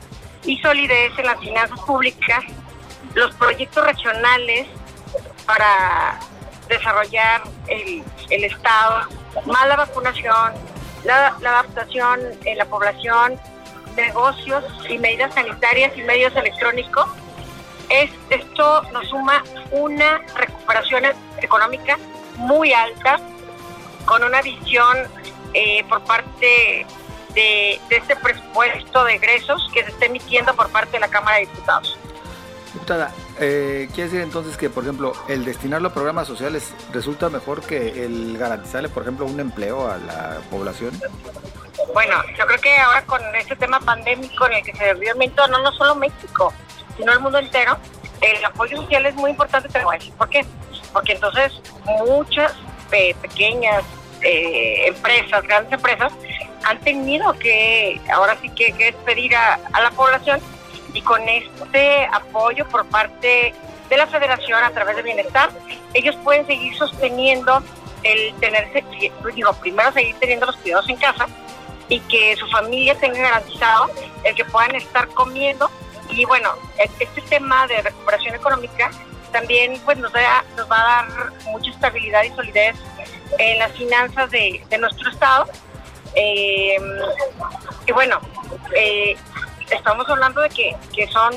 y 0.44 0.58
solidez 0.60 1.12
en 1.18 1.26
las 1.26 1.40
finanzas 1.40 1.80
públicas 1.80 2.44
los 3.14 3.34
proyectos 3.36 3.86
regionales 3.86 4.68
para 5.46 6.20
desarrollar 6.68 7.44
el, 7.68 8.04
Estado, 8.30 9.08
más 9.46 9.68
la 9.68 9.78
vacunación, 9.78 10.54
la, 11.04 11.28
adaptación 11.28 12.20
en 12.46 12.58
la 12.58 12.66
población, 12.66 13.40
negocios 13.96 14.64
y 14.90 14.98
medidas 14.98 15.34
sanitarias 15.34 15.96
y 15.98 16.02
medios 16.02 16.36
electrónicos, 16.36 17.08
es, 17.90 18.12
esto 18.30 18.84
nos 18.92 19.08
suma 19.08 19.44
una 19.72 20.22
recuperación 20.36 21.04
económica 21.42 21.98
muy 22.36 22.74
alta, 22.74 23.20
con 24.06 24.24
una 24.24 24.42
visión 24.42 24.98
eh, 25.54 25.84
por 25.90 26.04
parte 26.04 26.86
de, 27.34 27.80
de 27.90 27.96
este 27.96 28.16
presupuesto 28.16 29.04
de 29.06 29.16
egresos 29.16 29.70
que 29.74 29.84
se 29.84 29.90
está 29.90 30.06
emitiendo 30.06 30.54
por 30.56 30.70
parte 30.70 30.94
de 30.94 31.00
la 31.00 31.08
Cámara 31.08 31.38
de 31.38 31.46
Diputados. 31.46 31.98
Diputada, 32.74 33.12
eh, 33.40 33.88
¿quiere 33.94 34.10
decir 34.10 34.22
entonces 34.22 34.58
que, 34.58 34.70
por 34.70 34.84
ejemplo, 34.84 35.14
el 35.28 35.46
destinarlo 35.46 35.90
a 35.90 35.94
programas 35.94 36.28
sociales 36.28 36.74
resulta 36.92 37.30
mejor 37.30 37.62
que 37.62 38.06
el 38.06 38.38
garantizarle, 38.38 38.90
por 38.90 39.04
ejemplo, 39.04 39.26
un 39.26 39.40
empleo 39.40 39.90
a 39.90 39.98
la 39.98 40.38
población? 40.50 41.00
Bueno, 41.94 42.16
yo 42.38 42.46
creo 42.46 42.60
que 42.60 42.78
ahora 42.78 43.04
con 43.06 43.22
este 43.36 43.56
tema 43.56 43.80
pandémico 43.80 44.48
en 44.48 44.54
el 44.54 44.64
que 44.64 44.76
se 44.76 44.94
vio 44.96 45.14
no, 45.50 45.62
no 45.62 45.72
solo 45.74 45.96
México, 45.96 46.54
sino 46.98 47.14
el 47.14 47.20
mundo 47.20 47.38
entero, 47.38 47.78
el 48.22 48.44
apoyo 48.44 48.78
social 48.78 49.06
es 49.06 49.16
muy 49.16 49.32
importante, 49.32 49.70
pero 49.72 49.88
¿por 50.18 50.30
qué? 50.30 50.46
Porque 50.92 51.14
entonces 51.14 51.54
muchas 52.08 52.54
pequeñas 52.90 53.84
eh, 54.22 54.88
empresas, 54.88 55.44
grandes 55.44 55.74
empresas, 55.74 56.12
han 56.64 56.80
tenido 56.80 57.34
que 57.34 58.02
ahora 58.12 58.36
sí 58.42 58.50
que, 58.50 58.74
despedir 58.74 59.36
a 59.36 59.60
la 59.82 59.92
población 59.92 60.42
y 60.98 61.02
con 61.04 61.22
este 61.30 62.08
apoyo 62.12 62.68
por 62.70 62.84
parte 62.88 63.54
de 63.88 63.98
la 63.98 64.08
federación 64.08 64.64
a 64.64 64.72
través 64.72 64.96
de 64.96 65.04
bienestar, 65.04 65.52
ellos 65.94 66.16
pueden 66.24 66.48
seguir 66.48 66.76
sosteniendo 66.76 67.62
el 68.02 68.34
tenerse, 68.40 68.84
digo, 69.36 69.54
primero 69.54 69.92
seguir 69.92 70.16
teniendo 70.20 70.48
los 70.48 70.56
cuidados 70.58 70.90
en 70.90 70.96
casa 70.98 71.28
y 71.88 72.00
que 72.00 72.36
su 72.36 72.48
familia 72.48 72.96
tenga 72.96 73.20
garantizado 73.20 73.92
el 74.24 74.34
que 74.34 74.44
puedan 74.46 74.76
estar 74.76 75.08
comiendo. 75.10 75.70
Y 76.10 76.26
bueno, 76.26 76.50
este 77.00 77.22
tema 77.22 77.68
de 77.68 77.80
recuperación 77.84 78.34
económica 78.34 78.90
también 79.32 79.80
pues 79.86 80.00
nos, 80.00 80.12
da, 80.12 80.44
nos 80.56 80.70
va 80.70 80.80
a 80.80 81.06
dar 81.06 81.32
mucha 81.52 81.70
estabilidad 81.70 82.24
y 82.24 82.30
solidez 82.30 82.76
en 83.38 83.60
las 83.60 83.72
finanzas 83.74 84.32
de, 84.32 84.66
nuestro 84.80 85.12
estado. 85.12 85.48
Eh, 86.16 86.78
y 87.86 87.92
bueno 87.92 88.20
eh, 88.76 89.16
estamos 89.70 90.08
hablando 90.10 90.42
de 90.42 90.50
que, 90.50 90.76
que 90.94 91.08
son 91.08 91.34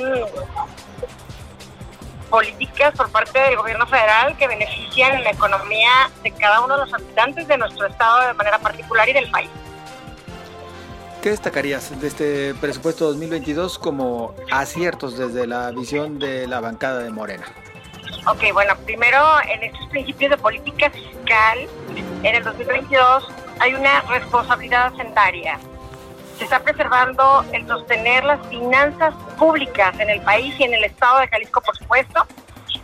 políticas 2.30 2.94
por 2.94 3.10
parte 3.10 3.38
del 3.38 3.56
gobierno 3.56 3.86
federal 3.86 4.36
que 4.36 4.46
benefician 4.46 5.22
la 5.22 5.30
economía 5.30 6.10
de 6.22 6.30
cada 6.30 6.60
uno 6.60 6.76
de 6.76 6.86
los 6.86 6.94
habitantes 6.94 7.48
de 7.48 7.58
nuestro 7.58 7.86
estado 7.86 8.28
de 8.28 8.34
manera 8.34 8.58
particular 8.58 9.08
y 9.08 9.12
del 9.12 9.30
país. 9.30 9.50
¿Qué 11.20 11.30
destacarías 11.30 12.00
de 12.00 12.06
este 12.06 12.54
presupuesto 12.54 13.06
2022 13.08 13.78
como 13.78 14.34
aciertos 14.50 15.18
desde 15.18 15.46
la 15.46 15.70
visión 15.70 16.18
de 16.18 16.46
la 16.46 16.60
bancada 16.60 17.00
de 17.00 17.10
Morena? 17.10 17.44
Ok, 18.26 18.52
bueno, 18.54 18.74
primero 18.86 19.22
en 19.46 19.64
estos 19.64 19.86
principios 19.88 20.30
de 20.30 20.38
política 20.38 20.90
fiscal, 20.90 21.58
en 22.22 22.34
el 22.34 22.42
2022 22.42 23.28
hay 23.58 23.74
una 23.74 24.00
responsabilidad 24.02 24.86
hacendaria 24.86 25.58
se 26.40 26.44
está 26.44 26.60
preservando 26.60 27.44
el 27.52 27.66
sostener 27.66 28.24
las 28.24 28.40
finanzas 28.48 29.12
públicas 29.38 29.94
en 30.00 30.08
el 30.08 30.22
país 30.22 30.54
y 30.58 30.64
en 30.64 30.72
el 30.72 30.84
estado 30.84 31.18
de 31.18 31.28
Jalisco, 31.28 31.60
por 31.60 31.76
supuesto, 31.76 32.26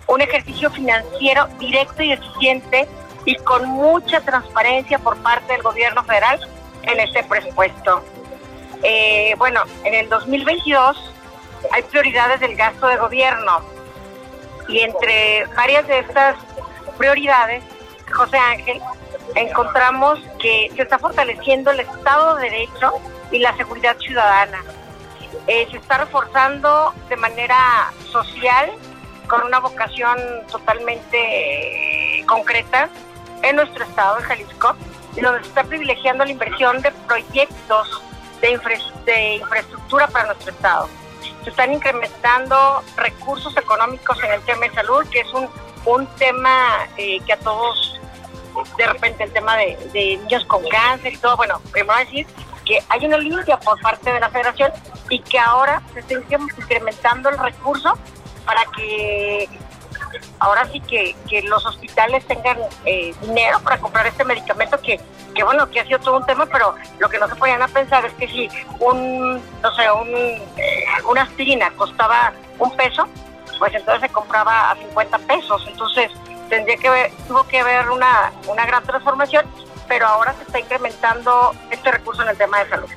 un 0.09 0.21
ejercicio 0.21 0.71
financiero 0.71 1.47
directo 1.59 2.03
y 2.03 2.13
eficiente 2.13 2.87
y 3.25 3.35
con 3.37 3.67
mucha 3.67 4.21
transparencia 4.21 4.99
por 4.99 5.17
parte 5.23 5.55
del 5.55 5.63
gobierno 5.63 6.05
federal 6.05 6.39
en 6.83 7.01
este 7.01 7.25
presupuesto. 7.25 8.05
Eh, 8.83 9.35
bueno, 9.39 9.63
en 9.85 9.95
el 9.95 10.11
2022 10.11 11.15
hay 11.73 11.83
prioridades 11.85 12.41
del 12.41 12.57
gasto 12.57 12.89
de 12.89 12.99
gobierno 12.99 13.63
y 14.69 14.81
entre 14.81 15.47
varias 15.57 15.89
de 15.89 16.01
estas 16.01 16.37
prioridades, 16.99 17.65
José 18.13 18.37
Ángel, 18.37 18.83
encontramos 19.37 20.19
que 20.41 20.71
se 20.75 20.83
está 20.83 20.99
fortaleciendo 20.99 21.71
el 21.71 21.81
Estado 21.81 22.37
de 22.37 22.51
Derecho 22.51 22.93
y 23.31 23.39
la 23.39 23.57
seguridad 23.57 23.97
ciudadana. 23.99 24.65
Eh, 25.47 25.69
se 25.71 25.77
está 25.77 25.99
reforzando 25.99 26.93
de 27.09 27.17
manera 27.17 27.93
social 28.11 28.73
con 29.29 29.43
una 29.43 29.61
vocación 29.61 30.19
totalmente 30.51 32.19
eh, 32.21 32.27
concreta 32.27 32.89
en 33.43 33.57
nuestro 33.57 33.85
estado 33.85 34.17
de 34.17 34.23
Jalisco, 34.23 34.75
donde 35.15 35.41
se 35.43 35.49
está 35.49 35.65
privilegiando 35.65 36.25
la 36.25 36.31
inversión 36.31 36.81
de 36.83 36.91
proyectos 37.07 38.03
de, 38.41 38.59
de 39.05 39.35
infraestructura 39.37 40.07
para 40.09 40.27
nuestro 40.27 40.51
estado. 40.51 40.89
Se 41.45 41.51
están 41.51 41.73
incrementando 41.73 42.83
recursos 42.97 43.57
económicos 43.57 44.19
en 44.23 44.33
el 44.33 44.41
tema 44.43 44.67
de 44.67 44.75
salud, 44.75 45.07
que 45.11 45.21
es 45.21 45.33
un, 45.33 45.49
un 45.87 46.07
tema 46.17 46.89
eh, 46.97 47.21
que 47.25 47.33
a 47.33 47.39
todos, 47.39 48.01
de 48.77 48.87
repente 48.87 49.25
el 49.25 49.33
tema 49.33 49.57
de, 49.57 49.77
niños 49.95 50.45
con 50.47 50.67
cáncer 50.69 51.13
y 51.13 51.17
todo, 51.19 51.37
bueno, 51.37 51.61
primero 51.73 51.99
decir 51.99 52.27
que 52.65 52.83
hay 52.89 53.07
una 53.07 53.19
limpia 53.19 53.59
por 53.59 53.81
parte 53.81 54.13
de 54.13 54.21
la 54.21 54.29
federación 54.29 54.73
y 55.09 55.21
que 55.21 55.39
ahora 55.39 55.83
se 55.93 56.01
está 56.01 56.15
incrementando 56.15 57.29
el 57.29 57.39
recurso 57.39 57.97
para 58.45 58.65
que 58.77 59.49
ahora 60.39 60.67
sí 60.73 60.81
que, 60.81 61.15
los 61.43 61.65
hospitales 61.67 62.27
tengan 62.27 62.59
eh, 62.85 63.15
dinero 63.21 63.61
para 63.61 63.79
comprar 63.79 64.07
este 64.07 64.25
medicamento 64.25 64.81
que, 64.81 65.01
que 65.35 65.45
bueno, 65.45 65.69
que 65.71 65.81
ha 65.81 65.85
sido 65.85 65.99
todo 66.01 66.19
un 66.19 66.27
tema, 66.27 66.47
pero 66.47 66.75
lo 66.99 67.09
que 67.09 67.19
no 67.19 67.29
se 67.29 67.37
podían 67.37 67.63
a 67.63 67.69
pensar 67.69 68.05
es 68.05 68.13
que 68.15 68.27
si 68.29 68.49
un, 68.81 69.35
no 69.63 69.75
sé, 69.75 69.91
un, 69.91 70.09
eh, 70.09 70.85
una 71.09 71.23
aspirina 71.23 71.71
costaba 71.73 72.33
un 72.59 72.75
peso, 72.77 73.07
pues 73.59 73.75
entonces 73.75 74.03
se 74.03 74.09
compraba 74.11 74.71
a 74.71 74.77
50 74.77 75.19
pesos, 75.21 75.65
entonces 75.69 76.11
tendría 76.49 76.77
que 76.77 77.13
tuvo 77.29 77.47
que 77.47 77.61
haber 77.61 77.91
una, 77.91 78.33
una 78.49 78.67
gran 78.67 78.83
transformación 78.85 79.47
pero 79.89 80.07
ahora 80.07 80.35
se 80.35 80.43
está 80.43 80.59
incrementando 80.59 81.53
este 81.71 81.93
recurso 81.93 82.23
en 82.23 82.29
el 82.29 82.37
tema 82.37 82.63
de 82.63 82.71
salud. 82.71 82.89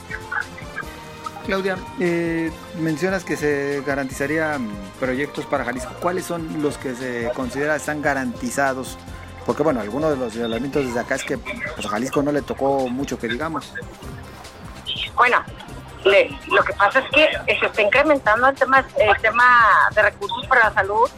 Claudia, 1.46 1.78
eh, 2.00 2.52
mencionas 2.80 3.24
que 3.24 3.36
se 3.36 3.82
garantizarían 3.86 4.70
proyectos 5.00 5.46
para 5.46 5.66
Jalisco. 5.66 5.92
¿Cuáles 6.00 6.26
son 6.26 6.62
los 6.62 6.78
que 6.78 6.94
se 6.94 7.32
considera 7.34 7.76
están 7.76 8.04
garantizados 8.04 8.98
Porque 9.46 9.64
bueno, 9.64 9.82
algunos 9.82 10.12
de 10.12 10.18
los 10.18 10.34
señalamientos 10.34 10.86
desde 10.86 11.00
acá 11.00 11.16
es 11.16 11.24
que 11.24 11.38
pues, 11.40 11.86
a 11.86 11.90
Jalisco 11.90 12.22
no 12.22 12.32
le 12.32 12.44
tocó 12.44 12.88
mucho 12.88 13.18
que 13.18 13.28
digamos. 13.28 13.74
Bueno, 15.16 15.44
lo 16.48 16.64
que 16.64 16.74
pasa 16.74 17.00
es 17.00 17.06
que 17.10 17.60
se 17.60 17.66
está 17.66 17.82
incrementando 17.82 18.48
el 18.48 18.56
tema, 18.56 18.86
el 18.98 19.22
tema 19.22 19.90
de 19.96 20.02
recursos 20.04 20.46
para 20.48 20.66
la 20.66 20.74
salud 20.74 21.10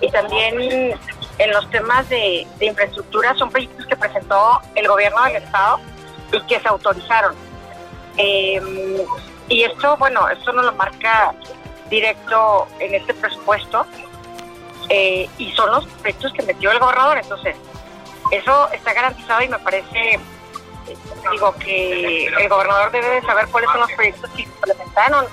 y 0.00 0.10
también 0.10 0.94
en 1.40 1.50
los 1.52 1.68
temas 1.70 2.06
de, 2.10 2.46
infraestructura 2.60 3.34
son 3.34 3.50
proyectos 3.50 3.86
que 3.86 3.96
presentó 3.96 4.60
el 4.74 4.86
gobierno 4.86 5.24
del 5.24 5.36
estado 5.36 5.80
y 6.32 6.40
que 6.42 6.60
se 6.60 6.68
autorizaron. 6.68 7.34
Em, 8.18 8.98
y 9.48 9.62
esto, 9.62 9.96
bueno, 9.96 10.28
esto 10.28 10.52
nos 10.52 10.66
lo 10.66 10.72
marca 10.72 11.34
directo 11.88 12.68
en 12.78 12.94
este 12.94 13.14
presupuesto 13.14 13.86
eh, 14.90 15.30
y 15.38 15.50
son 15.52 15.70
los 15.72 15.86
proyectos 15.86 16.30
que 16.34 16.42
metió 16.42 16.72
el 16.72 16.78
gobernador. 16.78 17.16
Entonces, 17.16 17.56
eso 18.30 18.70
está 18.72 18.92
garantizado 18.92 19.40
y 19.40 19.48
me 19.48 19.58
parece, 19.60 20.20
digo, 21.32 21.54
que 21.54 22.26
el 22.26 22.48
gobernador 22.50 22.90
debe 22.90 23.08
de 23.08 23.22
saber 23.22 23.48
cuáles 23.48 23.70
son 23.70 23.80
los 23.80 23.92
proyectos 23.92 24.30
que 24.32 24.42
implementaron. 24.42 25.24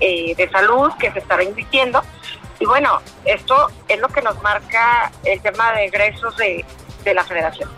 eh, 0.00 0.34
de 0.36 0.48
salud 0.50 0.92
que 0.98 1.10
se 1.12 1.18
estará 1.18 1.42
invirtiendo. 1.42 2.02
Y 2.60 2.66
bueno, 2.66 3.00
esto 3.24 3.68
es 3.86 4.00
lo 4.00 4.08
que 4.08 4.22
nos 4.22 4.40
marca 4.42 5.12
el 5.24 5.40
tema 5.40 5.72
de 5.72 5.86
egresos 5.86 6.36
de, 6.36 6.64
la 7.14 7.24
federación. 7.24 7.70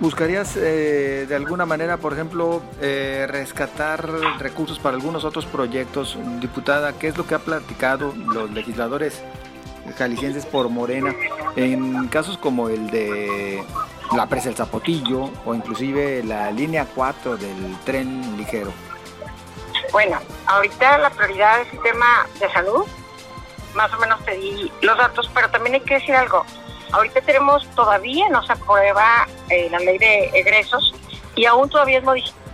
¿Buscarías 0.00 0.56
eh, 0.56 1.26
de 1.28 1.36
alguna 1.36 1.64
manera, 1.64 1.96
por 1.96 2.12
ejemplo, 2.12 2.60
eh, 2.80 3.26
rescatar 3.28 4.04
recursos 4.40 4.80
para 4.80 4.96
algunos 4.96 5.24
otros 5.24 5.46
proyectos? 5.46 6.18
Diputada, 6.40 6.92
¿qué 6.98 7.06
es 7.06 7.16
lo 7.16 7.24
que 7.24 7.36
ha 7.36 7.38
platicado 7.38 8.12
los 8.16 8.50
legisladores 8.50 9.22
jaliscienses 9.94 10.46
por 10.46 10.68
Morena 10.68 11.14
en 11.56 12.08
casos 12.08 12.38
como 12.38 12.68
el 12.68 12.90
de 12.90 13.62
la 14.14 14.26
presa 14.26 14.46
del 14.46 14.56
Zapotillo 14.56 15.30
o 15.44 15.54
inclusive 15.54 16.22
la 16.22 16.50
línea 16.50 16.86
4 16.94 17.36
del 17.36 17.76
tren 17.84 18.36
ligero? 18.36 18.72
Bueno, 19.92 20.18
ahorita 20.46 20.98
la 20.98 21.10
prioridad 21.10 21.62
es 21.62 21.72
el 21.72 21.82
tema 21.82 22.26
de 22.38 22.50
salud. 22.52 22.84
Más 23.74 23.92
o 23.92 23.98
menos 23.98 24.24
te 24.24 24.36
di 24.36 24.70
los 24.82 24.96
datos, 24.96 25.30
pero 25.34 25.50
también 25.50 25.74
hay 25.74 25.80
que 25.80 25.94
decir 25.94 26.14
algo. 26.14 26.44
Ahorita 26.92 27.20
tenemos, 27.20 27.66
todavía 27.74 28.28
no 28.28 28.42
se 28.44 28.52
aprueba 28.52 29.26
eh, 29.50 29.68
la 29.70 29.78
ley 29.78 29.98
de 29.98 30.30
egresos 30.34 30.94
y 31.34 31.44
aún 31.46 31.68
todavía 31.68 31.98
es 31.98 32.04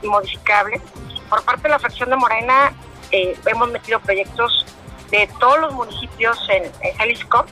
modificable. 0.03 0.81
Por 1.29 1.43
parte 1.45 1.63
de 1.65 1.69
la 1.69 1.79
fracción 1.79 2.11
de 2.11 2.17
Morena 2.17 2.73
eh, 3.11 3.39
hemos 3.47 3.71
metido 3.71 4.01
proyectos 4.01 4.67
de 5.13 5.29
todos 5.39 5.61
los 5.61 5.75
municipios 5.75 6.39
en, 6.49 6.73
Jalisco 6.97 7.45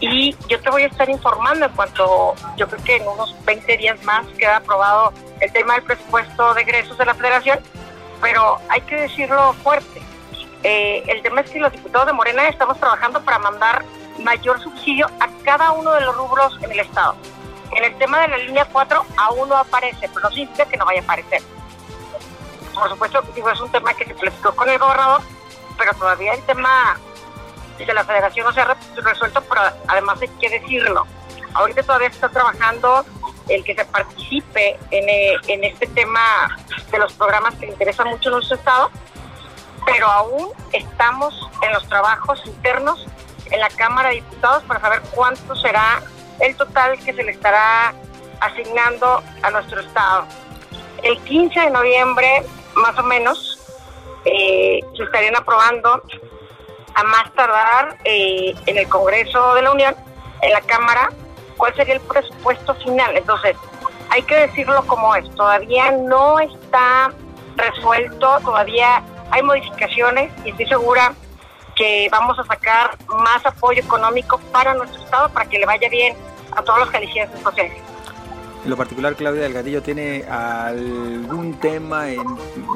y 0.00 0.34
yo 0.48 0.58
te 0.60 0.70
voy 0.70 0.82
a 0.82 0.86
estar 0.86 1.08
informando 1.08 1.66
en 1.66 1.72
cuanto, 1.72 2.34
yo 2.56 2.66
creo 2.66 2.82
que 2.82 2.96
en 2.96 3.06
unos 3.06 3.34
20 3.44 3.76
días 3.76 4.02
más 4.02 4.26
queda 4.38 4.56
aprobado 4.56 5.12
el 5.40 5.52
tema 5.52 5.74
del 5.74 5.84
presupuesto 5.84 6.54
de 6.54 6.62
egresos 6.62 6.98
de 6.98 7.04
la 7.04 7.14
federación, 7.14 7.60
pero 8.20 8.58
hay 8.68 8.80
que 8.82 8.96
decirlo 8.96 9.52
fuerte. 9.62 10.02
Eh, 10.62 11.04
el 11.06 11.22
tema 11.22 11.42
es 11.42 11.50
que 11.50 11.60
los 11.60 11.70
diputados 11.70 12.06
de 12.06 12.14
Morena 12.14 12.48
estamos 12.48 12.80
trabajando 12.80 13.22
para 13.22 13.38
mandar 13.38 13.84
mayor 14.18 14.60
subsidio 14.62 15.06
a 15.20 15.28
cada 15.44 15.72
uno 15.72 15.92
de 15.92 16.00
los 16.00 16.16
rubros 16.16 16.58
en 16.62 16.72
el 16.72 16.80
Estado. 16.80 17.14
En 17.76 17.84
el 17.84 17.96
tema 17.98 18.20
de 18.20 18.28
la 18.28 18.38
línea 18.38 18.66
4 18.72 19.04
aún 19.16 19.48
no 19.48 19.56
aparece, 19.56 20.08
pero 20.08 20.28
no 20.28 20.30
significa 20.30 20.64
que 20.64 20.76
no 20.78 20.86
vaya 20.86 21.00
a 21.00 21.04
aparecer. 21.04 21.42
Por 22.74 22.88
supuesto, 22.88 23.22
es 23.36 23.60
un 23.60 23.70
tema 23.70 23.94
que 23.94 24.06
se 24.06 24.14
platicó 24.14 24.56
con 24.56 24.68
el 24.68 24.78
gobernador 24.78 25.22
pero 25.76 25.94
todavía 25.94 26.34
el 26.34 26.42
tema 26.42 26.98
de 27.78 27.92
la 27.92 28.04
federación 28.04 28.46
no 28.46 28.52
se 28.52 28.60
ha 28.60 28.76
resuelto, 28.96 29.42
pero 29.42 29.62
además 29.88 30.20
hay 30.20 30.28
que 30.28 30.48
decirlo. 30.48 31.06
Ahorita 31.54 31.82
todavía 31.82 32.08
se 32.08 32.16
está 32.16 32.28
trabajando 32.28 33.04
el 33.48 33.64
que 33.64 33.74
se 33.74 33.84
participe 33.84 34.78
en, 34.90 35.08
eh, 35.08 35.36
en 35.48 35.64
este 35.64 35.86
tema 35.88 36.56
de 36.90 36.98
los 36.98 37.12
programas 37.14 37.54
que 37.56 37.66
le 37.66 37.72
interesan 37.72 38.08
mucho 38.08 38.28
a 38.30 38.32
nuestro 38.32 38.56
Estado, 38.56 38.90
pero 39.84 40.06
aún 40.06 40.48
estamos 40.72 41.34
en 41.62 41.72
los 41.72 41.86
trabajos 41.88 42.42
internos 42.46 43.06
en 43.50 43.60
la 43.60 43.68
Cámara 43.68 44.08
de 44.10 44.16
Diputados 44.16 44.62
para 44.64 44.80
saber 44.80 45.02
cuánto 45.10 45.54
será 45.56 46.02
el 46.40 46.56
total 46.56 46.98
que 46.98 47.12
se 47.12 47.22
le 47.22 47.32
estará 47.32 47.94
asignando 48.40 49.22
a 49.42 49.50
nuestro 49.50 49.80
Estado. 49.80 50.26
El 51.02 51.18
15 51.20 51.60
de 51.60 51.70
noviembre, 51.70 52.44
más 52.74 52.98
o 52.98 53.02
menos, 53.02 53.53
eh, 54.24 54.80
se 54.96 55.02
estarían 55.02 55.36
aprobando 55.36 56.02
a 56.94 57.02
más 57.04 57.32
tardar 57.34 57.98
eh, 58.04 58.54
en 58.66 58.78
el 58.78 58.88
Congreso 58.88 59.54
de 59.54 59.62
la 59.62 59.72
Unión, 59.72 59.94
en 60.42 60.52
la 60.52 60.60
Cámara, 60.60 61.10
cuál 61.56 61.74
sería 61.74 61.94
el 61.94 62.00
presupuesto 62.00 62.74
final. 62.76 63.16
Entonces, 63.16 63.56
hay 64.10 64.22
que 64.22 64.36
decirlo 64.36 64.86
como 64.86 65.14
es, 65.16 65.28
todavía 65.34 65.90
no 65.90 66.38
está 66.38 67.12
resuelto, 67.56 68.38
todavía 68.44 69.02
hay 69.30 69.42
modificaciones 69.42 70.30
y 70.44 70.50
estoy 70.50 70.66
segura 70.66 71.14
que 71.74 72.08
vamos 72.10 72.38
a 72.38 72.44
sacar 72.44 72.96
más 73.08 73.44
apoyo 73.44 73.82
económico 73.82 74.38
para 74.52 74.74
nuestro 74.74 75.02
Estado 75.02 75.28
para 75.30 75.48
que 75.48 75.58
le 75.58 75.66
vaya 75.66 75.88
bien 75.88 76.16
a 76.52 76.62
todos 76.62 76.80
los 76.80 76.90
jaliscienses 76.90 77.40
sociales. 77.40 77.93
En 78.64 78.70
lo 78.70 78.76
particular, 78.78 79.14
Claudia 79.14 79.42
Delgadillo, 79.42 79.82
¿tiene 79.82 80.24
algún 80.24 81.60
tema 81.60 82.08
en 82.08 82.24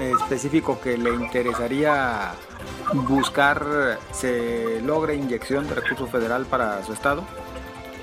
específico 0.01 0.79
que 0.79 0.99
le 0.99 1.09
interesaría 1.11 2.33
buscar 2.93 3.99
se 4.13 4.83
logre 4.83 5.15
inyección 5.15 5.67
de 5.67 5.77
recurso 5.77 6.07
federal 6.07 6.45
para 6.45 6.83
su 6.85 6.93
estado? 6.93 7.25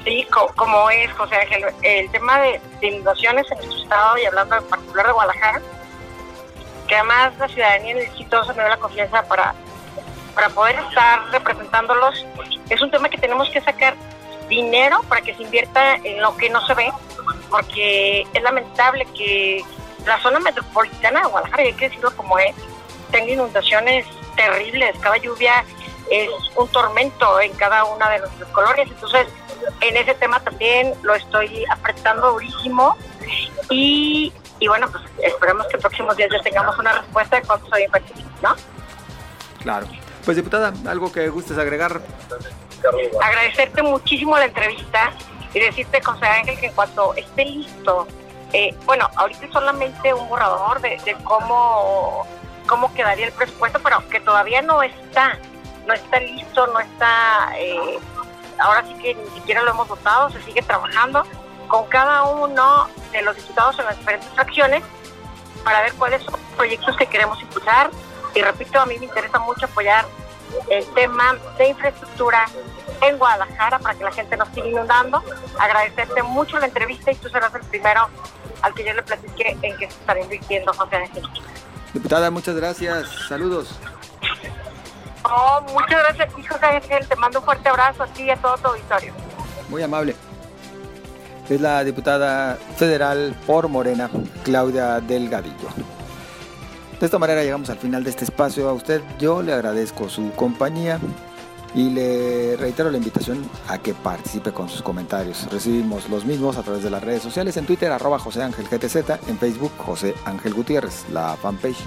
Sí, 0.04 0.26
como 0.56 0.90
es, 0.90 1.12
José 1.14 1.36
Ángel, 1.36 1.66
el 1.84 2.10
tema 2.10 2.40
de, 2.40 2.60
inundaciones 2.82 3.46
en 3.52 3.58
nuestro 3.58 3.84
estado 3.84 4.18
y 4.18 4.26
hablando 4.26 4.56
en 4.56 4.64
particular 4.64 5.06
de 5.06 5.14
Guadalajara, 5.14 5.62
que 6.88 6.96
además 6.96 7.34
la 7.38 7.48
ciudadanía 7.48 7.96
necesita 7.96 8.44
se 8.46 8.54
me 8.54 8.64
da 8.64 8.70
la 8.70 8.78
confianza 8.78 9.24
para, 9.28 9.54
para 10.34 10.50
poder 10.50 10.76
estar 10.90 11.20
representándolos, 11.32 12.26
es 12.68 12.82
un 12.82 12.90
tema 12.90 13.10
que 13.10 13.18
tenemos 13.20 13.48
que 13.50 13.62
sacar 13.62 13.96
dinero 14.50 15.02
para 15.08 15.22
que 15.22 15.36
se 15.36 15.44
invierta 15.44 15.96
en 15.96 16.22
lo 16.22 16.36
que 16.38 16.50
no 16.50 16.66
se 16.66 16.74
ve, 16.76 16.92
porque 17.50 18.26
es 18.34 18.44
lamentable 18.44 19.06
que 19.18 19.64
la 20.06 20.20
zona 20.22 20.40
metropolitana 20.40 21.22
de 21.22 21.28
Guadalajara, 21.28 21.64
hay 21.64 21.74
que 21.74 21.90
decirlo 21.90 22.16
como 22.16 22.38
es, 22.40 22.56
tengo 23.12 23.32
inundaciones 23.32 24.06
terribles, 24.36 24.96
cada 25.00 25.18
lluvia 25.18 25.64
es 26.10 26.30
un 26.56 26.68
tormento 26.70 27.40
en 27.40 27.52
cada 27.54 27.84
una 27.86 28.10
de 28.10 28.20
nuestras 28.20 28.50
colonias, 28.50 28.88
entonces 28.90 29.28
en 29.82 29.98
ese 29.98 30.14
tema 30.16 30.40
también 30.40 30.94
lo 31.02 31.16
estoy 31.16 31.66
apretando 31.72 32.34
durísimo 32.34 32.96
y, 33.70 34.32
y 34.60 34.68
bueno, 34.68 34.88
pues 34.92 35.04
esperemos 35.24 35.66
que 35.68 35.76
en 35.76 35.82
próximos 35.82 36.16
días 36.18 36.30
ya 36.32 36.42
tengamos 36.42 36.78
una 36.78 36.94
respuesta 36.94 37.38
de 37.38 37.42
cuánto 37.44 37.68
soy 37.70 37.84
infantil, 37.84 38.26
¿no? 38.44 38.56
Claro. 39.62 39.88
Pues 40.24 40.38
diputada, 40.38 40.74
algo 40.90 41.12
que 41.12 41.30
gustes 41.30 41.58
agregar. 41.58 42.02
Agradecerte 43.22 43.84
muchísimo 43.84 44.38
la 44.38 44.46
entrevista 44.46 45.14
y 45.56 45.60
decirte, 45.62 46.04
José 46.04 46.26
Ángel, 46.26 46.60
que 46.60 46.68
en 46.68 46.74
cuanto 46.74 47.14
esté 47.16 47.46
listo, 47.46 48.08
eh, 48.52 48.76
bueno, 48.86 49.10
ahorita 49.16 49.48
solamente 49.54 50.14
un 50.14 50.28
borrador 50.28 50.82
de, 50.82 51.00
de 51.06 51.16
cómo, 51.24 52.28
cómo 52.68 52.94
quedaría 52.94 53.28
el 53.28 53.32
presupuesto, 53.32 53.80
pero 53.82 54.08
que 54.10 54.20
todavía 54.20 54.62
no 54.62 54.84
está, 54.84 55.40
no 55.88 55.94
está 55.94 56.20
listo, 56.20 56.68
no 56.68 56.80
está, 56.82 57.54
eh, 57.58 57.98
ahora 58.60 58.84
sí 58.86 58.94
que 58.96 59.16
ni 59.16 59.30
siquiera 59.30 59.64
lo 59.64 59.72
hemos 59.72 59.88
votado, 59.88 60.30
se 60.30 60.42
sigue 60.42 60.62
trabajando 60.62 61.24
con 61.70 61.86
cada 61.86 62.24
uno 62.24 62.90
de 63.14 63.22
los 63.22 63.38
diputados 63.38 63.80
en 63.80 63.86
las 63.86 63.98
diferentes 63.98 64.30
fracciones 64.32 64.84
para 65.64 65.82
ver 65.84 65.94
cuáles 65.94 66.22
son 66.24 66.34
los 66.34 66.42
proyectos 66.58 66.98
que 66.98 67.08
queremos 67.08 67.42
impulsar. 67.42 67.90
Y 68.36 68.42
repito, 68.42 68.78
a 68.78 68.86
mí 68.86 69.00
me 69.00 69.06
interesa 69.06 69.40
mucho 69.40 69.68
apoyar 69.68 70.06
el 70.70 70.86
tema 70.94 71.38
de 71.58 71.70
infraestructura 71.70 72.46
en 73.02 73.18
Guadalajara 73.18 73.80
para 73.80 73.96
que 73.98 74.04
la 74.04 74.12
gente 74.12 74.38
nos 74.38 74.50
siga 74.50 74.68
inundando. 74.68 75.24
Agradecerte 75.60 76.24
mucho 76.24 76.60
la 76.60 76.68
entrevista 76.68 77.12
y 77.12 77.16
tú 77.16 77.30
serás 77.30 77.54
el 77.56 77.62
primero 77.62 78.08
al 78.62 78.74
que 78.74 78.86
yo 78.86 78.94
le 78.94 79.04
platique 79.04 79.58
en 79.62 79.78
que 79.78 79.90
se 79.90 79.98
estará 79.98 80.22
invirtiendo 80.22 80.74
José 80.74 80.96
Ángel. 80.96 81.24
Diputada, 81.94 82.32
muchas 82.32 82.56
gracias. 82.56 83.08
Saludos. 83.28 83.80
Oh, 85.24 85.62
muchas 85.74 86.04
gracias, 86.04 86.34
José 86.34 86.66
Ángel. 86.66 87.08
Te 87.08 87.16
mando 87.16 87.40
un 87.40 87.46
fuerte 87.46 87.70
abrazo 87.70 88.04
a 88.04 88.08
ti 88.08 88.24
y 88.24 88.30
a 88.30 88.38
todo 88.38 88.58
tu 88.58 88.68
auditorio. 88.68 89.14
Muy 89.70 89.82
amable. 89.82 90.16
Es 91.50 91.62
la 91.62 91.84
diputada 91.84 92.58
federal 92.76 93.36
por 93.46 93.68
Morena, 93.68 94.10
Claudia 94.44 95.00
Delgadillo. 95.00 95.70
De 97.00 97.06
esta 97.06 97.20
manera 97.20 97.44
llegamos 97.44 97.70
al 97.70 97.78
final 97.78 98.04
de 98.04 98.10
este 98.10 98.24
espacio. 98.24 98.68
A 98.70 98.74
usted 98.74 99.02
yo 99.20 99.42
le 99.42 99.54
agradezco 99.54 100.10
su 100.10 100.32
compañía 100.32 101.00
y 101.76 101.90
le 101.90 102.56
reitero 102.56 102.90
la 102.90 102.98
invitación 102.98 103.48
a 103.68 103.78
que 103.78 103.94
participe 103.94 104.52
con 104.52 104.70
sus 104.70 104.82
comentarios. 104.82 105.48
Recibimos 105.52 106.10
los 106.10 106.26
mismos 106.26 106.58
a 106.58 106.64
través 106.64 106.84
de 106.84 106.90
las 106.90 107.04
redes 107.04 107.22
sociales, 107.22 107.58
en 107.58 107.66
Twitter 107.66 107.92
arroba 107.92 108.18
José 108.18 108.42
Ángel 108.42 108.68
GTZ, 108.68 109.28
en 109.28 109.38
Facebook 109.38 109.74
José 109.78 110.16
Ángel 110.26 110.54
Gutiérrez, 110.54 111.06
la 111.12 111.36
fanpage. 111.36 111.84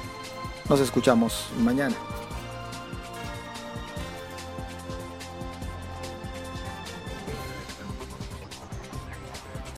Nos 0.69 0.81
escuchamos 0.81 1.49
mañana. 1.61 1.97